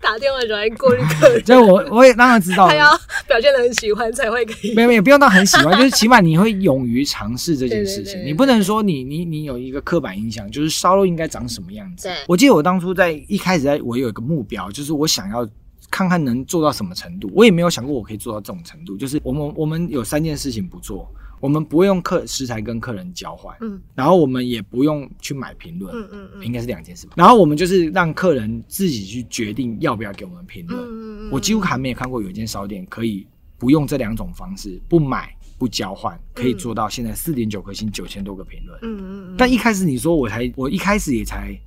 [0.00, 1.42] 打电话就来过滤客人。
[1.42, 2.88] 就我我也当然知道，他要
[3.26, 4.72] 表现的很喜欢才会可以。
[4.76, 8.24] 没有没有，不用到很喜欢，就是起码你会勇于尝试这件事情。
[8.24, 12.08] 你不能说你你你有一个刻板印象，就是烧肉应该长什么样子。
[12.28, 15.44] 我记得我当初在一开始在我有一个目标，就是我想要
[15.90, 17.28] 看看能做到什么程度。
[17.34, 21.12] 我也没有想过我可以做到这种程度，就是我们我们有三件事情不做。
[21.42, 27.14] 我们不会用客食材跟客人交换，嗯，然后我们也不用去买评论，嗯嗯嗯，应该是两件事吧。
[27.16, 30.80] 然后我们就是让客人自己去决定要不要给我们评论。
[30.80, 31.30] 嗯嗯嗯。
[31.32, 33.26] 我几乎还没有看过有一间烧店可以
[33.58, 38.78] 不用这两种方式，不买不交换，可以做到现在四点九颗星九千多个评论。
[38.82, 39.34] 嗯嗯嗯。
[39.36, 41.58] 但一开始你说我才，我一开始也才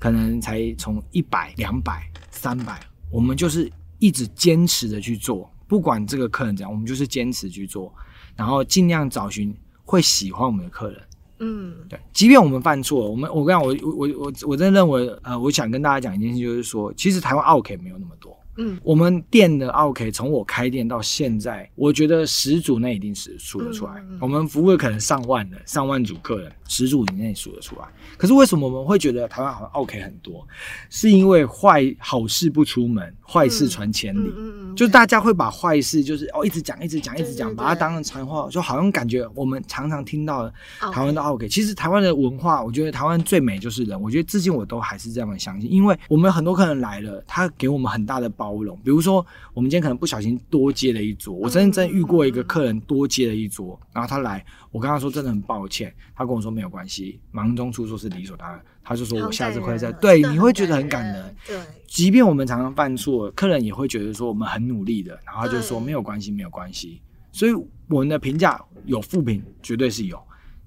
[0.00, 2.80] 可能才从一百、两百、三百，
[3.12, 7.94] 我们就是一直坚持的去做，不管这个客人怎样，我们就是坚持去做。
[8.36, 11.00] 然后尽量找寻会喜欢我们的客人，
[11.40, 18.36] 嗯，对，即便我们犯错，我们我跟你讲，我我我我我真的认为，呃，我想跟大家讲一件事，就是说，其实台湾 OK 没有那么多。
[18.56, 24.02] 嗯，我们店的 OK 从我开店到现在，我觉得十组那一定是数得出来。
[24.20, 27.84] 我们服务可能上万的上万组客人，十组以内数得出来。
[28.16, 30.46] 可是为什么我们会觉得台湾好像 OK 很多？
[30.88, 34.32] 是因为坏好事不出门，坏事传千里。
[34.36, 40.48] 嗯嗯，就大家会把坏事就是哦一直讲一直讲一直讲，把它当成传话，就好像感觉我们常常听到
[40.92, 41.48] 台湾的 OK。
[41.48, 44.00] 其实台湾的文化，我觉得台湾最美就是人。
[44.00, 48.78] 我觉得至今我都还是这样的相信，因为我们很多客人来了，他给我们很大的包容。
[48.84, 58.62] 比如说，我们今天可能不小心多接了一桌，我真真遇过一个客人多接了一桌，然后他来，我跟他说真的很抱歉，他跟我说没有关系，忙中出错是理所当然。
[58.82, 61.36] 他就说我下次会再对，你会觉得很感人。
[61.46, 67.00] 对，即便我们常常犯错，客人也会觉得说我们很努力的，然后他就说没有关系，没有关系。
[67.32, 67.52] 所以
[67.88, 70.20] 我们的评价有负评，绝对是有。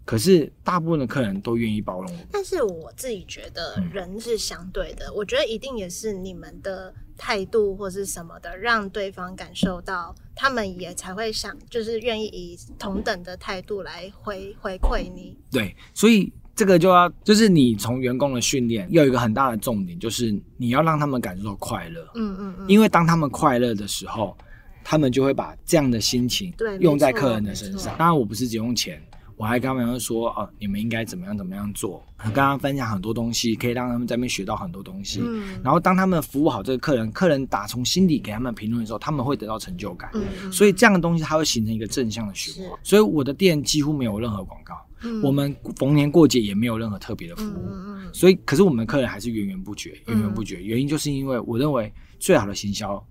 [0.06, 15.38] 可是大部分的客人都愿意包容我，但是我自己觉得人是相对的，我觉得一定也是你们的态度或是什么的，让对方感受到，他们也才会想，就是愿意以同等的态度来回回馈你。
[15.50, 22.02] 对，所以这个就要就是你从员工的训练有一个很大的重点，就是你要让他们感受到快乐。
[22.16, 24.38] 嗯嗯嗯，因为当他们快乐的时候，
[24.84, 27.96] 他们就会把这样的心情对用在客人的身上。
[27.98, 29.02] 当然，我不是只用钱。
[29.36, 35.22] 我还跟他们说哦，你们应该怎么样怎么样做，跟他分享很多东西，可以让他们在那边学到很多东西。
[35.24, 40.10] 嗯，然后当他们服务好这个客人，客人打从心底给他们评论的时候，他们会得到成就感。
[40.14, 42.80] 嗯，所以这样的东西它会形成一个正向的循环。
[42.84, 44.76] 所以我的店几乎没有任何广告，
[45.24, 48.14] 我们逢年过节也没有任何特别的服务。
[48.14, 50.62] 所以可是我们的客人还是源源不绝，源源不绝。
[50.62, 53.04] 原因就是因为我认为最好的行销。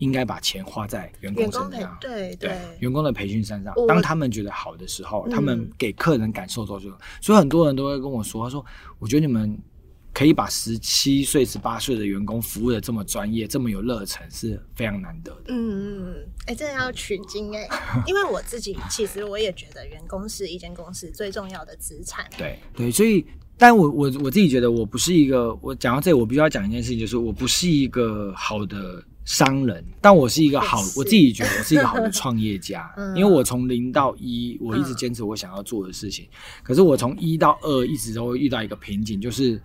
[0.00, 3.72] 应该把钱花在员工身上，对对，员工的培训身上。
[3.86, 8.64] 当他们觉得好的时候，他们给客人感受到就，所以很多人都会跟我说，他说
[8.98, 9.58] ：“我觉得你们
[10.14, 17.68] 可以把十七岁、十八岁的员工服务的这么专业、这么有热忱，是非常难得的。”嗯嗯，哎，真的要取经哎，
[18.08, 22.24] 因为我自己其实我也觉得员工是一间公司最重要的资产。
[22.38, 23.24] 对对，所以，
[23.58, 29.04] 但我我我自己觉得，我不是一个，我讲到这，我必须要讲一件事情，就是我不是一个好的。
[29.30, 36.26] 商人，但我是一个好，我自己觉得我是一个好的创业家， 因为我从零到一，我一直坚持我想要做的事情。
[36.64, 39.62] 可是我从一到二，一直都会遇到一个瓶颈，就是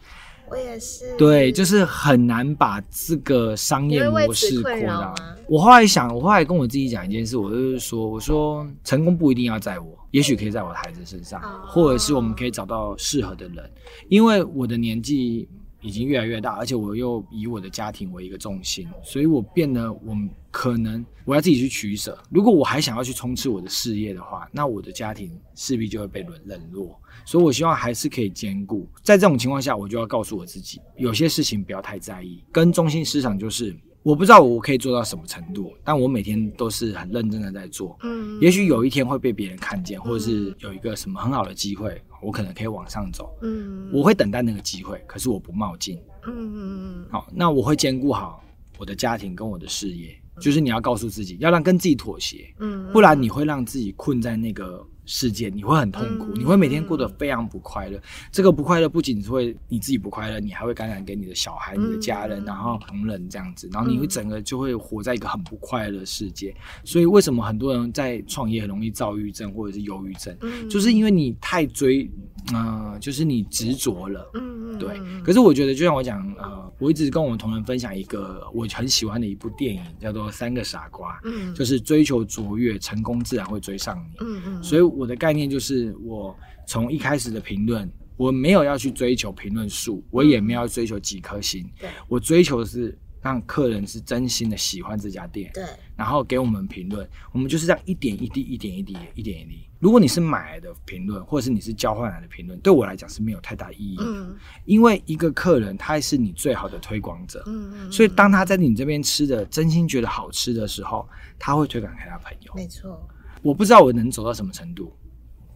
[0.48, 5.16] 我也是，对，就是很难把这个商业模式扩大。
[5.50, 13.68] 我后来想，我后来跟我自己讲一件事，我就是说，我说成功不一定要在我，也许可以在我的孩子身上，或者是我们可以找到适合的人，
[14.10, 15.50] 因为我的年纪。
[15.86, 20.18] 已经越来越大，而且我又以我的家庭为一个重心，所以我变得，我
[20.50, 22.18] 可能我要自己去取舍。
[22.32, 27.00] 如果我还想要去冲刺我的事业的话，那我的家庭势必就会被冷冷落。
[27.24, 28.88] 所以我希望还是可以兼顾。
[29.04, 32.44] 在这种情况下，我就要告诉我自己，有些事情不要太在意。
[32.52, 33.76] 跟中心思想就是。
[34.06, 37.98] 我不知道我可以做到什么程度，但我每天都是很认真的在做。
[38.04, 43.36] 嗯，也许有一天会被别人看见，或者是有一个什么很好的机会，我可能可以往上走。
[43.42, 45.98] 嗯，我会等待那个机会，可是我不冒进。
[46.28, 47.06] 嗯嗯嗯。
[47.10, 48.46] 好，那我会兼顾好
[48.78, 50.16] 我的家庭跟我的事业。
[50.40, 52.54] 就是你要告诉自己，要让跟自己妥协。
[52.60, 58.00] 嗯，不然你会让自己困在那个世界，你会很痛苦，你会每天过得非常不快乐。
[58.32, 66.56] 这个不快乐不仅是会你自己不快乐，你还会感染给你的小孩、你的家人，然后同人这样子，然后你会整个就会活在一个很不快乐的世界。
[66.84, 70.36] 所以为什么很多人在创业很容易躁郁症或者是忧郁症，
[70.70, 72.10] 就是因为你太追，
[72.52, 74.32] 呃，就是你执着了。
[74.34, 75.00] 嗯对。
[75.24, 84.18] 可是我觉得，就像我讲，呃，我一直跟我们同仁分享一个我很喜欢的一部电影，叫做《三个傻瓜》，嗯，就是追求卓越，成功自然会追上你。
[84.26, 84.64] 嗯嗯。
[84.64, 84.95] 所以。
[84.96, 86.36] 我的概念就是，我
[86.68, 91.70] 从一开始的评论，我没有要去追求评论数，我也没有追求几颗星。
[91.80, 95.52] 对，我追求的是让客人是真心的喜欢这家店。
[95.54, 95.64] 对，
[95.96, 99.70] 然后给我们评论，我们就是这样一点一滴、一点一滴、一点一滴。
[99.80, 104.04] 如果你是买来的评论，或者是你是交换来的评论，对我来讲是没有太大意义的。
[104.04, 107.44] 嗯，因为一个客人他是你最好的推广者。
[107.46, 107.92] 嗯嗯。
[107.92, 112.54] 所以当他在你这边吃的真心觉得好吃的时候，他会推广给他朋友。
[112.56, 113.08] 没错。
[113.46, 114.92] 我不知道我能走到什么程度，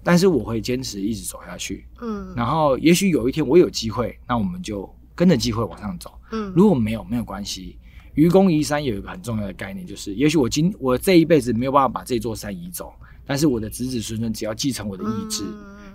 [0.03, 1.87] 但是我会坚持一直走下去。
[1.99, 6.13] 嗯，然后也许有一天我有机会，那我们就跟着机会往上走。
[6.31, 7.79] 嗯，如果没有，没有关系。
[8.13, 12.93] 愚公移山有一个很重要的概念，就是也许我今我这一辈子没有办法把这座山移走，
[13.25, 15.43] 但是我的子子孙孙只要继承我的意志，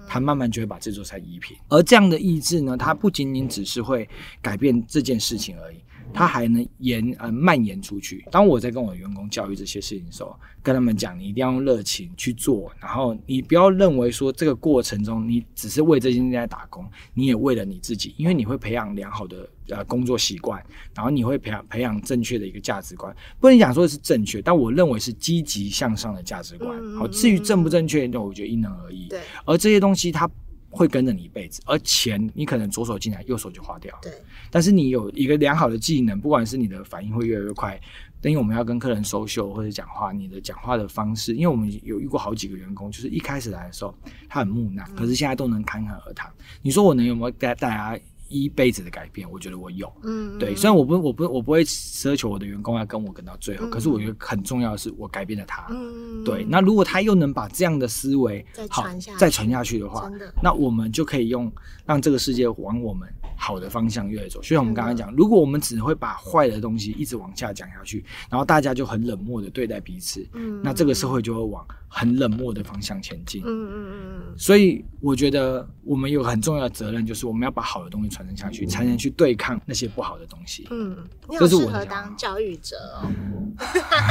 [0.09, 1.57] 他慢慢就会把这座山移平。
[1.69, 4.09] 而这样的意志呢，它不仅仅只是会
[4.43, 5.77] 改变这件事情而已。
[6.15, 8.25] 它还能延呃蔓延出去。
[8.31, 23.15] 当我在跟我员工教育这些事情的时候，跟他们讲，你一定要用热情去做，然后你不要认为说这个过程中你只是为这些人在打工，你也为了你自己，因为你会培养良好的呃工作习惯，然后你会培养培养正确的一个价值观。
[23.41, 26.81] 不能讲说是正确，但我认为是积极向上的价值观。
[26.95, 29.09] 好，至于正不正确，那我觉得因人而异。
[29.09, 30.31] 对，而这些东西它。
[30.77, 33.97] 会跟着你一辈子，而钱你可能左手进来，右手就花掉。
[34.03, 34.13] 对，
[34.51, 37.81] 但是你有一个良好的技能，不管是你的反应会越来越快。
[38.21, 43.95] 等于我们要跟客人收秀或者讲话，你的讲话的方式，因为我们有遇过好几个员工，就是一开始来的时候
[44.29, 46.33] 他很木讷，可是现在都能侃侃而谈。
[46.63, 48.03] 你说我能有没有带大家？
[48.29, 50.55] 一辈子的改变，我觉得我有，嗯，对。
[50.55, 56.45] 虽然我不，我不，我不会奢求我的员工要跟我跟到最后，可是我觉得很重要的是，我改变了他，嗯，对。
[56.45, 60.11] 那如果他又能把这样的思维再传下，再传下去的话，
[60.43, 61.53] 那我们就可以用
[61.85, 64.41] 让这个世界往我们好的方向越走。
[64.41, 71.65] 就像我们刚刚讲，如果我们只会把坏的东西一直往下讲下去，然后大家就很冷漠的对待彼此，嗯，那这个社会就会往。
[71.97, 73.41] 很冷漠的方向前进。
[73.45, 74.35] 嗯嗯嗯嗯。
[74.37, 80.67] 所以我觉得我们有很重要的责任，就是我们要把好的东西传承下去，才能去对抗那些不好的东西。
[80.71, 80.97] 嗯，
[81.39, 83.11] 这是我当教育者哦。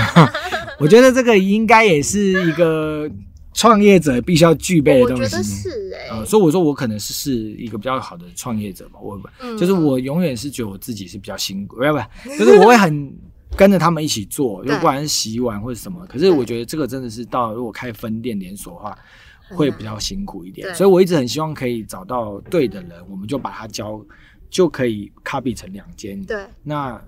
[0.79, 3.09] 我觉得这个应该也是一个
[3.53, 5.23] 创业者必须要具备的东西。
[5.23, 6.25] 我觉得是哎。
[6.25, 8.99] 所以我说我可能是是一个比较好的创业者吧。
[9.01, 9.17] 我
[9.57, 11.97] 就是我永远是觉得我自己是比较辛苦，不不，
[12.37, 13.13] 就是我会很。
[13.55, 18.97] 跟着他们一起做，又不管是洗碗或者什么，可是我觉得这个真的是到如果开分店连锁的话，
[19.49, 20.73] 会比较辛苦一点。
[20.73, 24.03] 所以我一直很希望可以找到对的人，我们就把他交，
[24.49, 26.23] 就可以 copy 成两间。
[26.23, 27.01] 对，那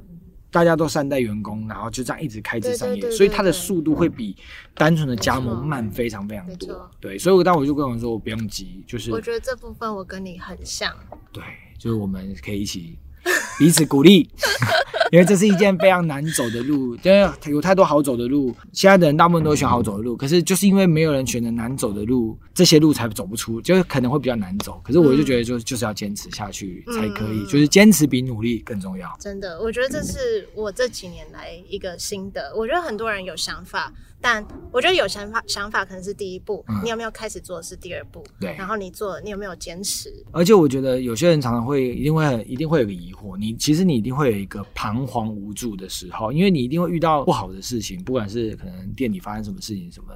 [0.51, 4.35] 大家都善待员工，然后就这样一直开枝散叶，所以它的速度会比
[4.73, 6.89] 单纯的加盟慢非常非常多。
[6.99, 10.93] 对，所以我当我就跟我说，我不用急，就是我觉得这部分我跟你很像。
[11.31, 11.43] 对，
[11.77, 12.97] 就是我们可以一起。
[13.57, 14.29] 彼此鼓励，
[15.11, 18.55] 因为这是一件非常难走的路，因为有太多好走的路。
[18.71, 24.79] 现在的人大部分都选好走的路，可是就是因为没有人选择难走的路，这些路才走不出，就是可能会比较难走。
[24.83, 29.09] 可是我就觉得，就就是要坚持下去才可以，就是坚持比努力更重要。
[29.19, 32.53] 真的，我觉得这是我这几年来一个心得。
[32.55, 33.91] 我觉得很多人有想法。
[34.25, 38.25] 但我觉得有想法，想法可能是第一步，你有没有开始做是第二步。
[38.39, 40.11] 对，然后你做，你有没有坚持？
[40.31, 50.11] 而且我觉得有些人常常会一定会一定会有个疑惑，你其实你一定会有一个彷徨无助的时候，因为你一定会遇到不好的事情，不管是可能店里发生什么事情什么，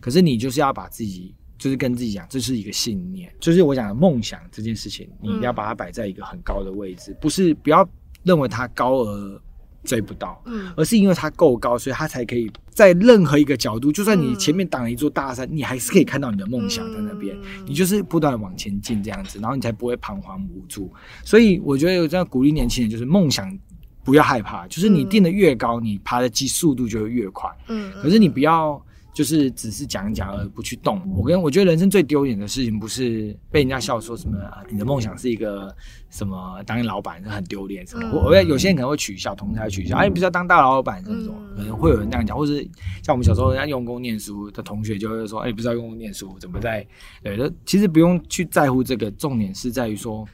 [0.00, 7.88] 可是你就是要把自己就是跟自己讲，这是一个信念，就是我讲的梦想这件事情，你要把它摆在一个很高的位置，不是不要
[8.24, 9.40] 认为它高而。
[9.84, 17.36] 追不到，嗯，而是因为它够高，所以它才可以在任何一个角度，就算你前面挡了一座大山，你还是可以看到你的梦想在那边。
[17.66, 20.92] 你就是不断的往前进这样子，然后你才不会彷徨无助。
[21.24, 23.58] 所以我觉得有这样鼓励年轻人，就是梦想
[24.04, 27.50] 不要害怕，就是你定的越高，你爬的机速度就会越快。
[27.68, 28.82] 嗯，可是你不要。
[29.12, 31.00] 就是只是讲一讲而不去动。
[31.14, 34.38] 我跟我觉得人生最丢脸的事情，不是被人家笑说什么
[34.70, 35.74] 你的梦想是一个
[36.10, 38.10] 什么当老板，很丢脸什么。
[38.12, 42.62] 我我有些人可能会取笑，同台取笑，哎，你不是要当大老板什么什么，可能会有人那样讲，或是
[43.02, 46.86] 像我们小时候人家用功念书的同学就会说，哎，你不是要用功念书，怎么在？
[47.22, 50.26] 对，其实不用去在乎这个，重点是在于说。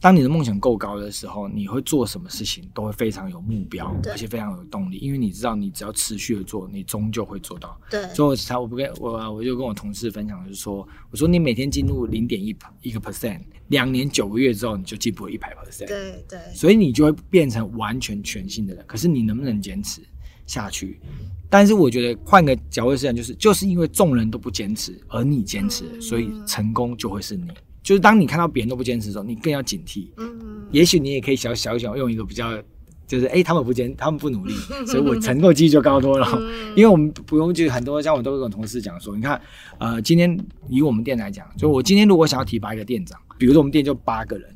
[0.00, 7.78] 当你的梦想够高的时候，你会做什么事情都会非常有目标，而且非常有动力，因为你知道你只要持续的做，你终究会做到。
[7.90, 18.82] 对，所以我才我不跟我我就跟我同事分享，就是说，我说你每天进入零点一一个 percent，两年九个月之后你就进步了一百 percent，对对所以你就会变成完全全新的人。
[18.86, 20.00] 可是你能不能坚持
[20.46, 20.98] 下去？
[21.50, 27.48] 但是我觉得换个角度思想，就是就是因为众人都不坚持，而你坚持，嗯所以成功就会是你。
[27.90, 30.06] 就是当你看到别人都不坚持的时候，你更要警惕。
[30.16, 32.56] 嗯，也许你也可以小小小用一个比较，
[33.04, 34.54] 就是哎、诶他们不坚，他们不努力，
[34.86, 36.24] 所以我承诺几率就高多了。
[36.38, 39.42] 嗯因为我们不用就很多，像我都会跟同事讲说，你看，
[39.78, 40.38] 呃，今天
[40.68, 44.48] 以我们店来讲，就我今天如果想要提拔一个店长，比如说我们店就八个人，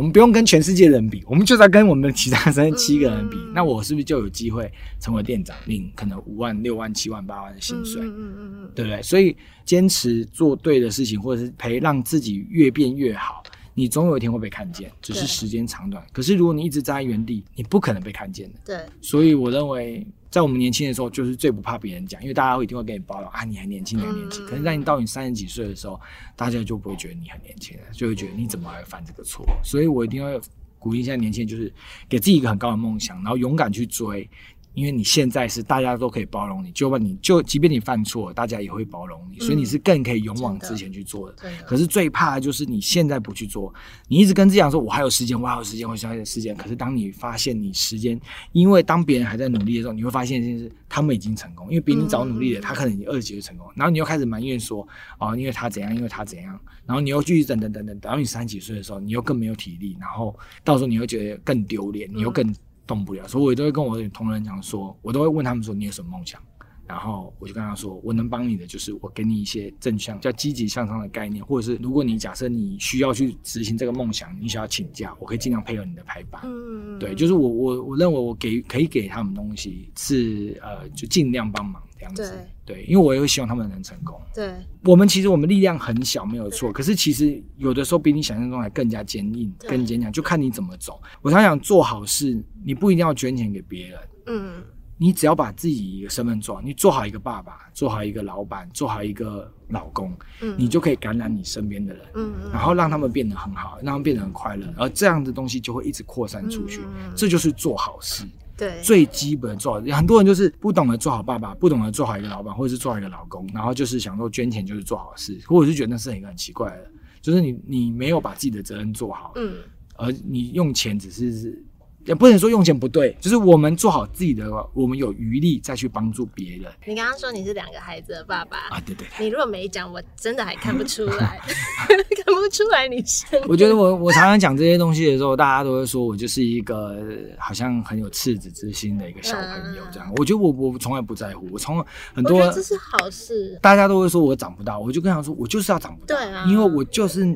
[0.00, 8.00] 我们不用跟全世界的人比，我们就在跟我们其他三七个人比，嗯那我是不是就有机会成为店长，领可能五万、六万、七万、八万的薪水？
[8.00, 9.02] 嗯嗯嗯嗯对不对？
[9.02, 9.36] 所以
[9.66, 13.42] 坚持做对的事情，或者是陪让自己越变越好，
[13.74, 16.02] 你总有一天会被看见，只是时间长短。
[16.12, 18.58] 可是如果你一直站在原地，你不可能被看见的。
[18.64, 24.44] 对，所以我认为，在我们年轻的时候，就是最不怕别人讲，因为大家会一定会给你包容啊，你还年轻，你还年轻。
[24.44, 26.00] 嗯可是当你到你三十几岁的时候，
[26.36, 29.44] 大家就不会觉得你很年轻了，就会觉得你怎么还会犯这个错。
[29.64, 30.40] 所以我一定要
[30.78, 31.72] 鼓励现在年轻人，就是
[32.08, 34.28] 给自己一个很高的梦想，然后勇敢去追。
[34.74, 41.36] 因为你现在是大家都可以包容你，就问你就即便你犯错，大家也会包容你，所以你是更可以勇往直前去做的。
[41.66, 43.72] 可是最怕的就是你现在不去做，
[44.08, 46.54] 你一直跟自己讲说“我还有时间，我还有时间，我还有时间”。
[46.56, 48.20] 可是当你发现你时间，
[48.52, 54.86] 因为当别人还在努力的时候，你会发现一件事，他们已经成功，因为比你早努力的，嗯他可能已经二十几岁成功，然后你又开始埋怨说
[55.18, 62.54] 哦，因为他怎样，因为他怎样，然后你又继续等等等等，等到你三十几岁的时候，你又更没有体力，然后到时候你会觉得更丢脸，你又更
[62.90, 63.28] 动不了。
[63.28, 66.42] 所以我都会跟我的同仁讲说，我都会问他们说你有什么梦想。
[66.88, 76.42] 然后我就跟他说，我能帮你的就是我给你一些正向、叫积极向上的概念，或者是如果你假设你需要去执行这个梦想，你想要请假，我可以尽量配合你的排版。
[76.44, 82.46] 嗯，对，就是我我我认为我给可以给他们东西是呃，就尽量帮忙这样子。
[82.64, 84.20] 对，因为我也会希望他们能成功。
[84.34, 84.52] 对
[84.84, 86.72] 我们其实我们力量很小，没有错。
[86.72, 91.00] 可是其实有的时候比你想象中还更加坚硬、更坚强，就看你怎么走。
[91.22, 93.98] 我常想做好事，你不一定要捐钱给别人。
[94.26, 94.62] 嗯
[95.02, 106.82] 你只要把自己一个身份做好，你做好一个爸爸，做好一个老板，做好一个老公，嗯，你就可以感染你身边的人，嗯嗯，然后让他们变得很好，让他们变得很快乐，而这样的东西就会一直扩散出去。
[106.82, 108.24] 嗯这就是做好事
[108.60, 109.80] 对最基本的做好。
[109.96, 116.90] 很多人就是不懂得做好爸爸，不懂得做好一个老板，或者是做好一个老公，然后就是想说捐钱就是做好事，或者是觉得那是一个很奇怪的，
[117.22, 119.54] 就是你你没有把自己的责任做好，嗯
[119.96, 121.62] 而你用钱只是
[122.06, 128.80] 也不能说用钱不对，就是我们做好自己的，我们有余力再去帮助别人你刚刚说你是两个孩子的爸爸，啊。
[128.86, 131.38] 对对对，你如果没讲，我真的还看不出来，
[132.24, 133.26] 看不出来你是。
[133.46, 137.04] 我觉得我我常常讲这些东西的时候，大家都会说我就是一个呃
[137.38, 140.12] 好像很有赤子之心的一个小朋友这样。
[140.16, 141.84] 我觉得我我从来不在乎，我从
[142.14, 143.58] 很多这是好事。
[143.60, 147.26] 大家都会说我长不大，我就跟他们说，我就是要长不大，对啊因为我就是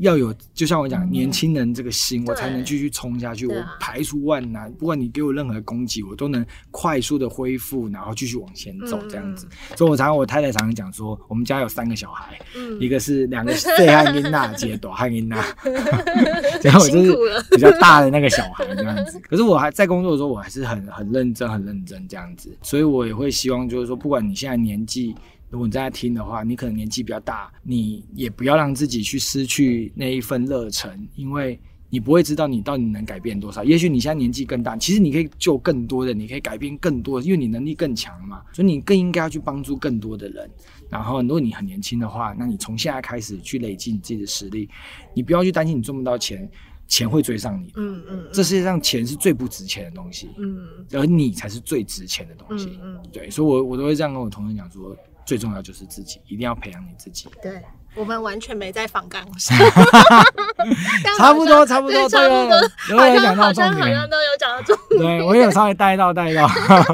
[0.00, 9.46] 要有，就像我讲，年轻人这个心，对我才能继续冲下去，我排除万难，不管你给我任何攻击，我都能快速的恢复，然后继续往前走嗯这样子。
[9.76, 12.80] 所以我常常我太太常常讲说，我们家有三个小孩，嗯。
[12.80, 15.44] 一个是两个细汉英娜，姐朵汉英娜，
[16.64, 17.14] 然后我就是
[17.50, 19.20] 比较大的那个小孩这样子。
[19.28, 25.14] 可是我还在工作的时候，我还是很很认真、很认真这样子，所以我也会希望就是说，不管你现在年纪。
[25.50, 31.60] 如果你在听的话，你可能年纪比较大，你也不要让自己去失去那一份热忱，因为
[31.92, 33.64] 你不会知道你到底能改变多少。
[33.64, 40.48] 也许你现在年纪更大，其实你可以救更多的，你可以改变更多，因为你能力更强嘛，所以你更应该要去帮助更多的人。
[40.88, 44.68] 然后，如果你很年轻的话，那你从现在开始去累积你自己的实力，
[45.14, 46.48] 你不要去担心你赚不到钱，
[46.86, 47.72] 钱会追上你。
[47.74, 52.78] 嗯嗯这世界上钱是最不值钱的东西，嗯而你才是最值钱的东西。
[52.82, 54.96] 嗯嗯，对，所以我我都会这样跟我同事讲说，
[55.30, 57.28] 最重要就是自己，一定要培养你自己。
[57.40, 57.62] 对。
[57.94, 59.56] 我们完全没在仿纲上，
[61.18, 62.56] 差不多，差不多，差不多，
[62.88, 64.10] 有好像好像好像。
[64.10, 65.00] 都有讲到重点。
[65.00, 66.48] 对，我有稍微带到带到，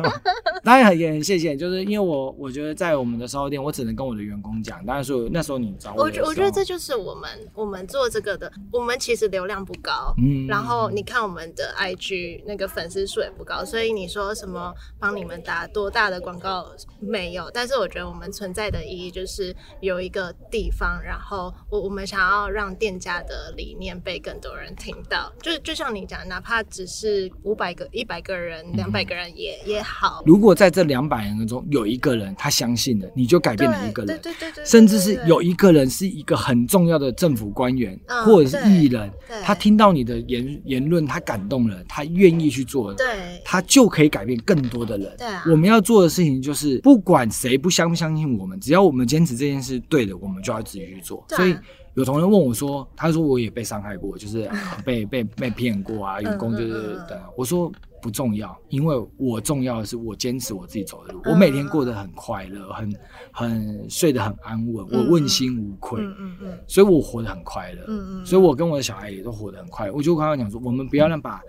[0.63, 16.67] 当然也很谢谢，就是因为我我觉得在我们的烧肉店，我只能跟我的员工讲，当然说那时候你找我我觉得这就是我们我们做这个的，我们其实流量不高，嗯然后你看我们的 IG 那个粉丝数也不高，所以你说什么帮你们打多大的广告
[17.01, 17.51] 没有？
[17.55, 30.23] 但是我觉得我们存在的意义就是有一个地方方，然后我我们想要让店家的理念被更多人听到，就是就像你讲，哪怕只是五百个、一百个人、两百个人也也好。
[30.25, 39.11] 如果在这两百人中有一个人他相信了，你就改变了一个人，对对对，甚至是有一个人是一个很重要的政府官员或者是艺人，
[39.43, 45.13] 他听到你的言言论，他感动了，他愿意去做，对，他就可以改变更多的人。
[45.19, 51.25] 对啊，我们要做的事情就是，不管谁不相不相信我们，只要我们坚持这件事对的，我们就要自己去做。
[51.29, 51.57] 所以
[51.95, 54.49] 有同仁问我说：“他说我也被伤害过，就是
[54.85, 57.73] 被被被骗过啊，员工就是等。”我说
[58.03, 61.23] 不重要，因为我重要的是我坚持我自己走的路。
[61.25, 62.95] 我每天过得很快乐，很
[63.33, 66.03] 很睡得很安稳，我问心无愧。
[66.03, 67.85] 嗯嗯嗯，所以我活得很快乐。
[67.89, 69.95] 嗯嗯，所以我跟我的小孩也都活得很快乐。
[69.95, 71.41] 我就刚刚讲说，我们不要让把。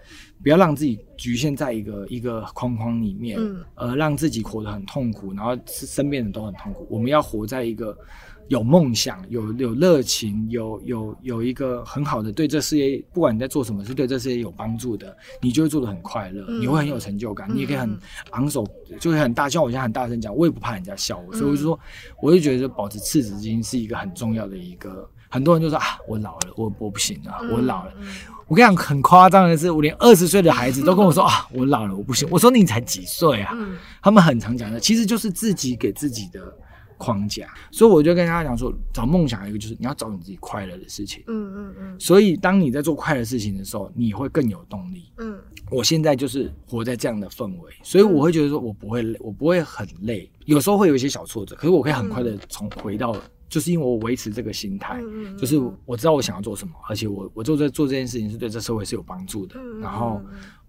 [0.44, 3.40] 不要让自己局限在一个一个框框里面，
[3.74, 6.86] 呃，让自己活得很痛苦，然后身边人都很痛苦。
[6.92, 7.98] 我们要活在一个
[8.48, 17.98] 有梦想、有有热情、有有有一个很好的对这事业，不管你在做什么，是对这事业有帮助的，你就会做得很快乐，你会很有成就感，你也可以很
[18.32, 18.66] 昂首，
[19.00, 19.50] 就会很大。
[19.50, 21.80] 像我现在很大声讲，我也不怕人家笑我，所以我就说，
[22.22, 25.10] 我就觉得保持赤子之心是一个很重要的一个。
[25.30, 27.92] 很多人就说啊，我老了，我我不行了，我老了。
[28.48, 32.26] 我跟你讲，很夸张的是，我连二十岁的孩子都跟我说 啊，我老了，我不行。
[32.32, 33.54] 我说你才几岁啊？
[34.02, 36.40] 他们很常讲的，其实就是自己给自己的
[36.98, 37.48] 框架。
[37.72, 41.24] 所以我就跟大家讲说，找梦想一个就是你要找你自己快乐的事情。
[41.28, 42.00] 嗯嗯嗯。
[42.00, 45.12] 所以当你在做快乐事情的时候，你会更有动力。
[45.18, 45.40] 嗯。
[45.70, 50.30] 我现在就是活在这样的氛围，所以我会觉得说我不会累，我不会很累。
[50.46, 53.16] 有时候会有一些小挫折，可是我可以很快的从回到。
[53.50, 55.02] 就是因为我维持这个心态，
[55.38, 59.58] 就是我知道我想要做什么，而且我我做这做这件事情是对这社会是有帮助的。
[59.80, 60.22] 然后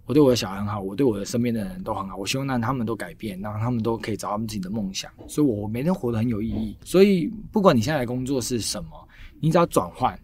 [0.08, 2.16] 我对我的小孩很好，我对我的身边的人都很好。
[2.16, 5.12] 我希望让他们都改变，让他们都可以找他们自己的梦想。
[5.26, 6.78] 所以，我每天活得很有意义。
[6.82, 8.90] 所以，不管你现在的工作是什么，
[9.38, 10.18] 你只要转换，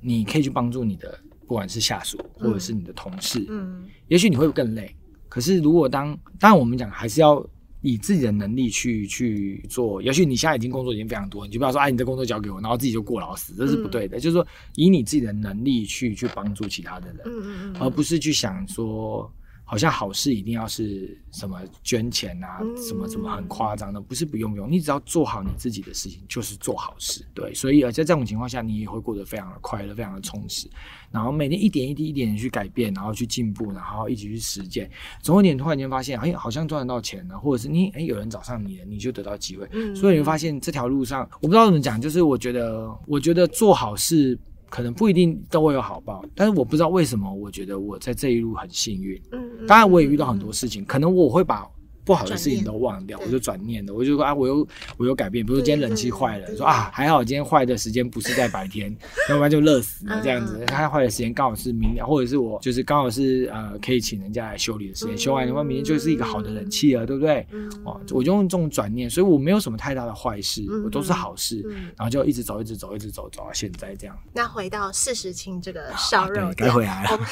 [0.00, 1.18] 你可以去帮助你的，
[1.48, 3.44] 不管是下属或者是你的同事。
[3.50, 4.94] 嗯，也许你会更累。
[5.28, 7.44] 可是，如果当当然我们讲还是要。
[7.84, 14.18] 以自己的能力去去做，也许你现在已经工作已经非常多，你就不要说哎，你的工作交给我，然后自己就过劳死，这是不对的。
[14.18, 19.30] 就是说，以你自己的能力去去帮助其他的人，而不是去想说。
[19.66, 27.24] 好像好事一定要是什么捐钱啊，什么什么很夸张的，不是不用用，你只要做好你自己的事情，就是做好事。
[27.32, 30.68] 对，所以而在这种情况下，你也会过得非常的快乐，非常的充实。
[31.10, 34.90] 然后每天一点一滴、一点去改变，然后去进步，然后一起去实践，
[35.22, 39.66] 总有一点突然间发现，哎，好像赚得到钱了，或者是你哎有人找上你了，你就得到机会。
[39.94, 44.38] 所以你会发现这条路上，我不知道怎么讲，就是我觉得，我觉得做好事。
[44.74, 49.16] 可能不一定都会有好报，但是我不知道为什么，我觉得我在这一路很幸运。
[49.30, 51.64] 嗯，当然我也遇到很多事情，可能我会把。
[52.04, 58.94] 不好的事情都忘掉，我就转念了，我就说啊，我有我有改变，比如说今天冷气坏了，说啊还好今天坏的时间不是在白天，
[59.30, 60.62] 要不然就热死了这样子。
[60.66, 67.46] 它坏的时间刚好是明天，或者是我就是刚好是呃可以请人家来修理的时间，修完的话明天就是一个好的冷气了，对不对？
[67.84, 71.62] 哦，我就用这种转念，所以我没有什么太大的坏事，我都是好事，
[71.96, 74.14] 然后就一直走，一直走，一直走，走到现在这样。
[74.32, 77.18] 那回到四十清这个烧肉，该回来了。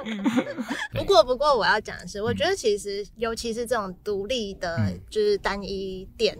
[0.94, 3.06] 不过不过我要讲的是，我觉得其实。
[3.16, 6.36] 尤其是这种独立的，就是单一店，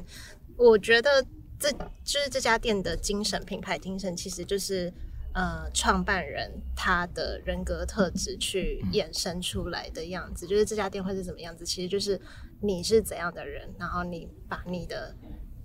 [0.57, 1.25] 我觉得
[1.59, 4.93] 这就是这家店的精神，品牌精神其实就是
[5.35, 12.21] 呃创办人他的人格特质去衍生出来的样子，就是这家店会是什么样子，其实就是
[12.61, 15.15] 你是怎样的人，然后你把你的。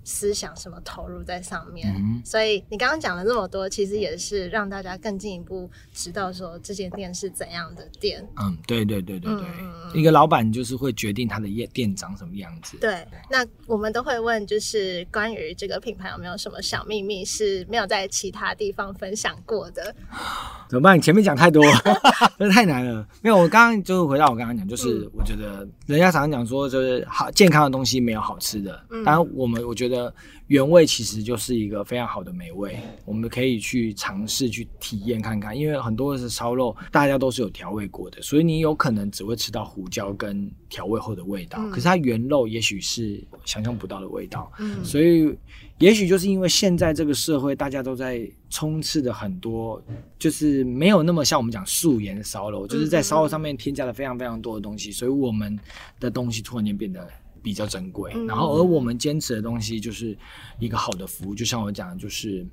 [0.08, 8.24] 思想什么投入在上面，所以你刚刚讲了那么多，其实也是让大家更进一步知道说这间店是怎样的店。
[8.36, 12.76] 嗯，对对对对对，一个老板就是会决定他的业店长什么样子。
[12.76, 19.92] 对，那我们都会问，就是关于这个品牌有没有什么小秘密是没有在其他地方分享过的？
[20.70, 20.96] 怎么办？
[20.96, 21.64] 你前面讲太多，
[22.38, 23.04] 真的太难了。
[23.22, 28.80] 没有，我刚刚就是回到我刚刚讲，就是我觉得人家常常讲说，就是好健康的东西没有好吃的。
[29.04, 29.95] 当然，我们我觉得。
[29.96, 30.14] 的
[30.48, 35.56] 原味其实就是一个非常好的美味，我们可以去尝试去体验看看。
[35.56, 44.52] 因为很多的烧肉，大家都是有调味过的，所以你有可能只会吃到胡椒跟调味后的味道，可是它原肉也许是想象不到的味道。
[44.58, 45.34] 嗯，所以
[45.78, 49.82] 也许就是因为现在这个社会，大家都在充斥着很多，
[50.18, 55.58] 就是没有那么像我们讲素颜烧肉，就是在烧肉上面添加了非常非常多的东西，所以我们
[55.98, 57.08] 的东西突然间变得。
[57.46, 60.18] 比较珍贵，然后而我们坚持的东西就是
[60.58, 62.44] 一个好的服务，就像我讲的，就是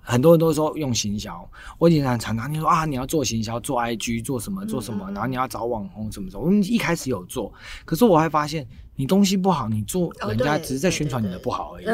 [0.00, 1.48] 很多人都说用行销，
[1.78, 6.42] 我经常常常听说啊，你要做行销，做 IG，做什么做什么，然后你要找网红什么什么。
[6.42, 7.52] 我们一开始有做，
[7.84, 11.86] 可是我还发现你东西不好，你做人家只是在宣传你的不好而已。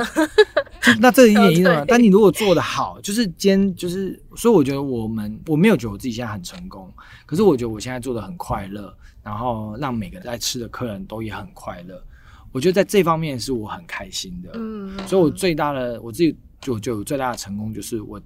[0.98, 1.84] 那这一点意思吗？
[1.86, 6.90] 但你如果做的好，就是兼就是，所以我觉得我们我没有觉得我自己现在很成功，
[7.26, 12.02] 可是我觉得我现在做的很快乐，然后让每个在吃的客人都也很快乐。
[12.56, 14.50] 我觉得在这方面是我很开心的。
[14.54, 18.18] 嗯，所以我最大的我自己就就最大的成功就是我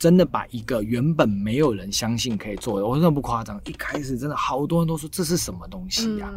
[0.00, 6.28] 真的把一个原本没有人相信可以做的，我真的不夸张，一开始真的好多人都说这是什么东西呀。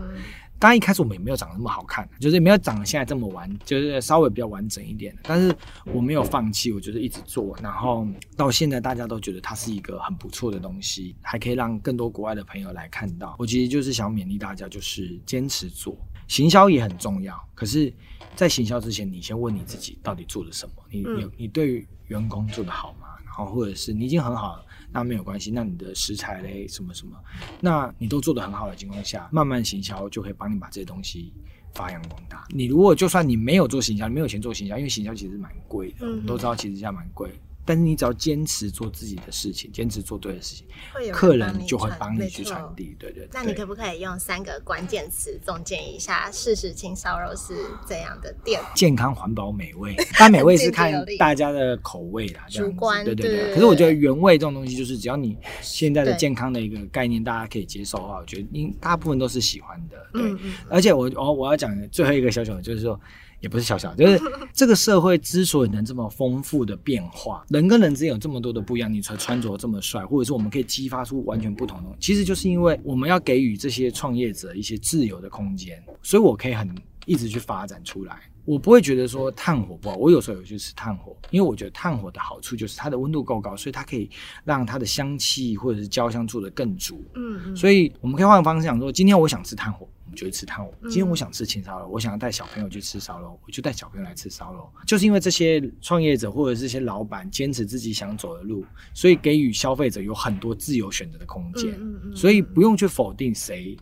[0.60, 5.12] 当然一开始我们也没有长得那么好看，就是没有长得现在这么完，就是稍微比较完整一点。
[5.24, 5.52] 但是
[5.86, 13.36] 我没有放弃，我觉得一直做，然后到现在大家都觉得它是一个很不错的东西，还可以让更多国外的朋友来看到。
[13.40, 15.98] 我其实就是想勉励大家，就是坚持做，
[16.32, 17.38] 行销也很重要。
[17.54, 17.94] 可是，
[18.38, 20.76] 在行销之前，你先问你自己到底做了什么？
[20.90, 23.08] 你你你对员工做的好吗？
[23.26, 24.66] 然后或者是你已经很好了。
[24.94, 27.18] 那没有关系，那你的食材嘞，什么什么，
[27.60, 31.34] 那你都做得很好的情况下，慢慢行销就可以帮你把这些东西
[31.74, 32.46] 发扬光大。
[32.50, 37.30] 你如果就算你没有做行销，你没有钱做行销，因为行销其实蛮贵的，我们都知道其实现在蛮贵。
[37.64, 40.66] 但是你只要坚持做自己的事情，坚持做对的事情，
[41.12, 42.96] 客人就会帮你去传递。
[43.00, 43.28] 对对。
[43.32, 47.56] 那你可不可以用三个关键词总结一下事实青烧肉是
[47.86, 48.60] 怎样的店？
[48.76, 49.96] 健康、环保、美味。
[50.18, 53.06] 但美味是看大家的口味啦，主观。
[53.06, 53.54] 对对对。
[53.54, 59.98] 可是我觉得原味这种东西，就是只要你现在的健康的一个概念，大家可以接受的话，我觉得应大部分都是喜欢的。
[60.14, 60.36] 对。
[60.68, 63.00] 而且我我我要讲最后一个小小的，就是说。
[63.42, 64.22] 也不是小小，就是
[64.54, 76.70] 这个社会之所以能这么丰富的变化，人跟人之间有这么多的不一样，你才穿着这么帅，或者是我们可以激发出完全不同的，其实就是因为我们要给予这些创业者一些自由的空间，所以我可以很
[77.06, 84.10] 一直去发展出来，我不会觉得说炭火不好，我有时候有去吃炭火，因为我觉得炭火的好处就是它的温度够高，所以它可以
[84.44, 89.88] 让它的香气或者是焦香做的更足，嗯，所以我们可以换个方向说，今天我想吃炭火。
[90.04, 90.70] 我们就去吃炭火。
[90.82, 94.70] 今天我想吃青烧肉，我想要带小朋友去吃烧肉，我就带小朋友来吃烧肉。
[94.86, 101.72] 就是因为这些创业者或者这些老板坚持自己想走的路，所以给予消费者有很多自由选择的空间。
[101.80, 103.78] 嗯所以不用去否定谁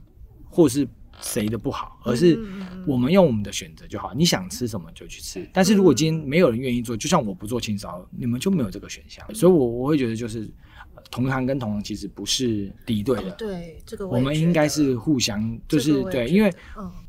[0.47, 0.87] 或是
[1.21, 2.39] 谁的不好，而是
[2.87, 4.13] 我们用我们的选择就好。
[4.13, 5.47] 你想吃什么就去吃。
[5.53, 9.25] 但是如果今天没有人愿意做，就像我不做清烧，你们就没有这个选项。
[9.33, 10.49] 所以，我我会觉得就是。
[11.11, 16.53] 同行跟同行其实不是敌对的，对这个我们应该是互相，就是对，因为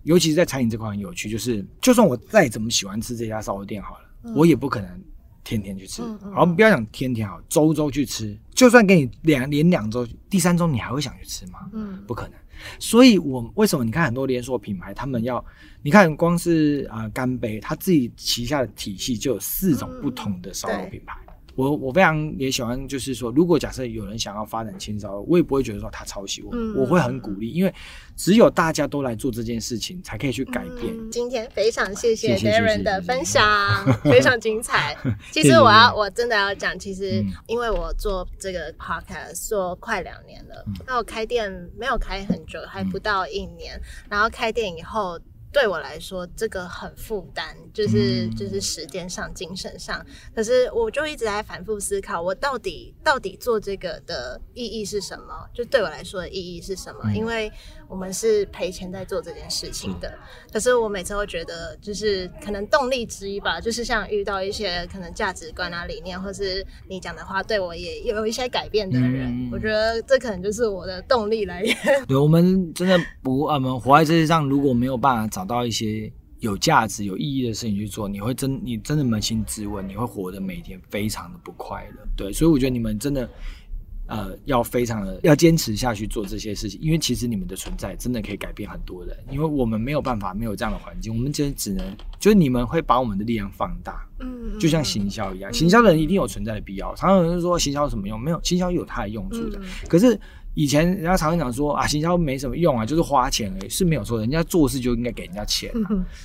[0.04, 5.02] 尤其是在餐饮这块很有趣，就是就算我再怎么喜欢吃这家烧肉店好了，我也不可能
[5.44, 6.00] 天天去吃。
[6.32, 11.68] 好，不要讲天天好，周周去吃，就算给你两连两周，第三周你还会想去吃吗？
[11.74, 12.32] 嗯，不可能。
[12.78, 15.44] 所以，我为什么你看很多连锁品牌，他们要
[15.82, 21.16] 你看光是啊干杯，他自己旗下的体系就有四种不同的烧肉品牌。
[21.54, 27.74] 我我非常也喜欢，就是说，如果假设有人想要发展青烧，我也不会觉得说他抄袭我，我会很鼓励，因为
[28.16, 31.10] 只有大家都来做这件事情，才可以去改变。
[31.10, 33.44] 今天非常谢谢 Darren 的分享，
[34.04, 34.96] 非常精彩。
[35.32, 45.18] 其实我要我真的要讲，其实因为我做这个 podcast 做快两年了，那我开店没有开很久，还不到一年，然后开店以后。
[45.52, 50.04] 对我来说，这个很负担，就是就是时间上、精神上。
[50.34, 55.48] 可是我就一直在反复思考，我到底到底做这个的意义是什么？
[55.52, 57.12] 就对我来说的意义是什么？
[57.14, 57.50] 因为
[57.88, 60.12] 我们是赔钱在做这件事情的。
[60.52, 71.76] 可是我每次会觉得，就是可能动力之一吧，就是像遇到一些可能价值观啊、理念，或是你讲的话对我也有一些改变的人，我觉得这可能就是我的动力来源。
[72.06, 82.06] 对，我们真的不，我们活在世界上，如果没有办法找到一些有价值、有意义的事情去做，你会真你真的扪心自问，你会活得每天非常的不快乐。
[82.16, 83.28] 对，所以我觉得你们真的，
[84.06, 89.14] 呃，要非常的要坚持下去做这些事情，因为其实你们的存在真的可以改变很多人。
[89.30, 91.84] 因为我们没有办法没有这样的环境，我们真只能
[92.18, 94.06] 就是你们会把我们的力量放大。
[94.20, 96.94] 嗯，就像行销一样，行销的人一定有存在的必要。
[96.94, 98.18] 常常有人说行销有什么用？
[98.18, 99.60] 没有，行销有它的用处的。
[99.88, 100.18] 可是。
[100.60, 104.20] 以前人家常常讲说啊，行销没什么用啊，就是花钱而已，是没有错。
[104.20, 105.72] 人家做事就应该给人家钱，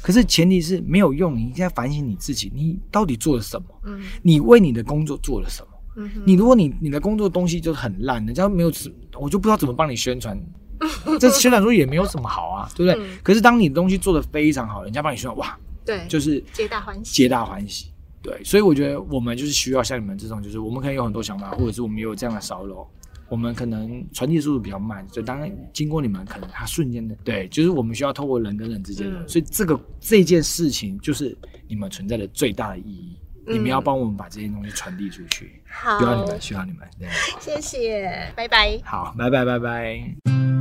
[0.01, 1.33] 可是前提是没有用。
[1.33, 3.97] 你应该反省你自己，你到底做了什么？
[4.21, 5.65] 你为你的工作做了什
[5.95, 6.09] 么？
[6.25, 8.69] 你如果你你的工作东西就是很烂，人家没有，
[9.17, 10.37] 我就不知道怎么帮你宣传。
[11.17, 13.09] 这宣传说也没有什么好啊，对不对？
[13.23, 17.85] 可是当你的东西做的非常好，人家帮你宣传，哇，对，就是皆大欢喜，皆大欢喜。
[18.21, 22.85] 对，所以我觉得我们就是需要像你们这种，就是我们可能有很多想法，或者是我们也有这样的烧肉。
[23.29, 33.17] 我们可能传递速度比较慢，所以当经过你们，可能它瞬间的，对，就是我们需要透过人跟人之间的，所以这个这件事情就是你们存在的最大的意义。
[33.47, 37.07] 你们要帮我们把这些东西传递出去，好，需要你们，需要你们，对，
[37.39, 40.54] 谢谢，拜拜，好，拜拜，拜拜。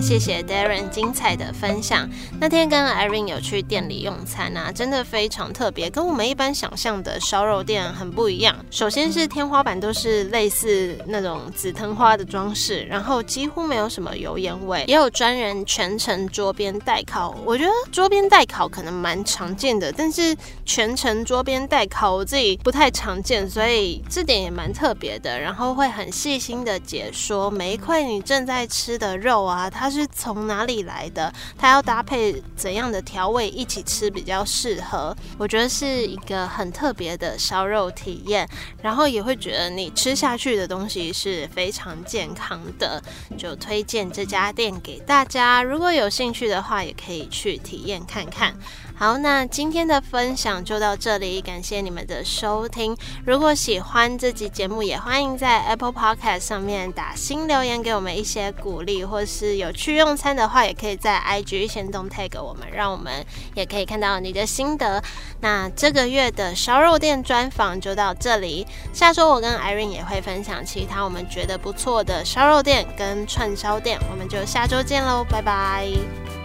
[0.00, 2.08] 谢谢 Darren 精彩的分享。
[2.40, 8.54] 那天跟 Irene 有去店里用餐啊，真的非常特别，跟我们一般想象的烧肉店很不一样。
[8.70, 17.34] 首先是天花板都是类似那种紫藤花的装饰，然后几乎没有什么油烟味，也有专人全程桌边代烤。
[17.44, 25.38] 我觉得桌边代烤可能蛮常见的，但是全程桌边代烤我自己不太常见，所以这点也蛮特别的。
[25.38, 35.14] 然后会很细心的解说每一块你正在吃的肉啊，它是从哪里来的，它要搭配怎样的调味一起吃比较适合。
[35.36, 38.48] 我觉得是一个很特别的烧肉体验，
[38.80, 43.02] 然后也会觉得你吃下去的东西是非常健康的，
[43.36, 45.62] 就推荐这家店给大家。
[45.62, 48.54] 如果有兴趣的话，也可以去体验看看。
[48.96, 52.96] 好，那今天的分享就到这里，感谢你们的收听。
[53.26, 63.12] 如果喜欢这集节目，也欢迎在 Apple Podcast 上面打新留言给我们一些鼓励，或是有去用餐的话，也可以在 IG 先动 tag 我们，让我们
[63.54, 65.02] 也可以看到你的心得。
[65.40, 76.43] 那这个月的烧肉店专访就到这里，下周我跟 Irene 也会分享其他我们觉得不错的烧肉店跟串烧店，我们就下周见喽，拜拜。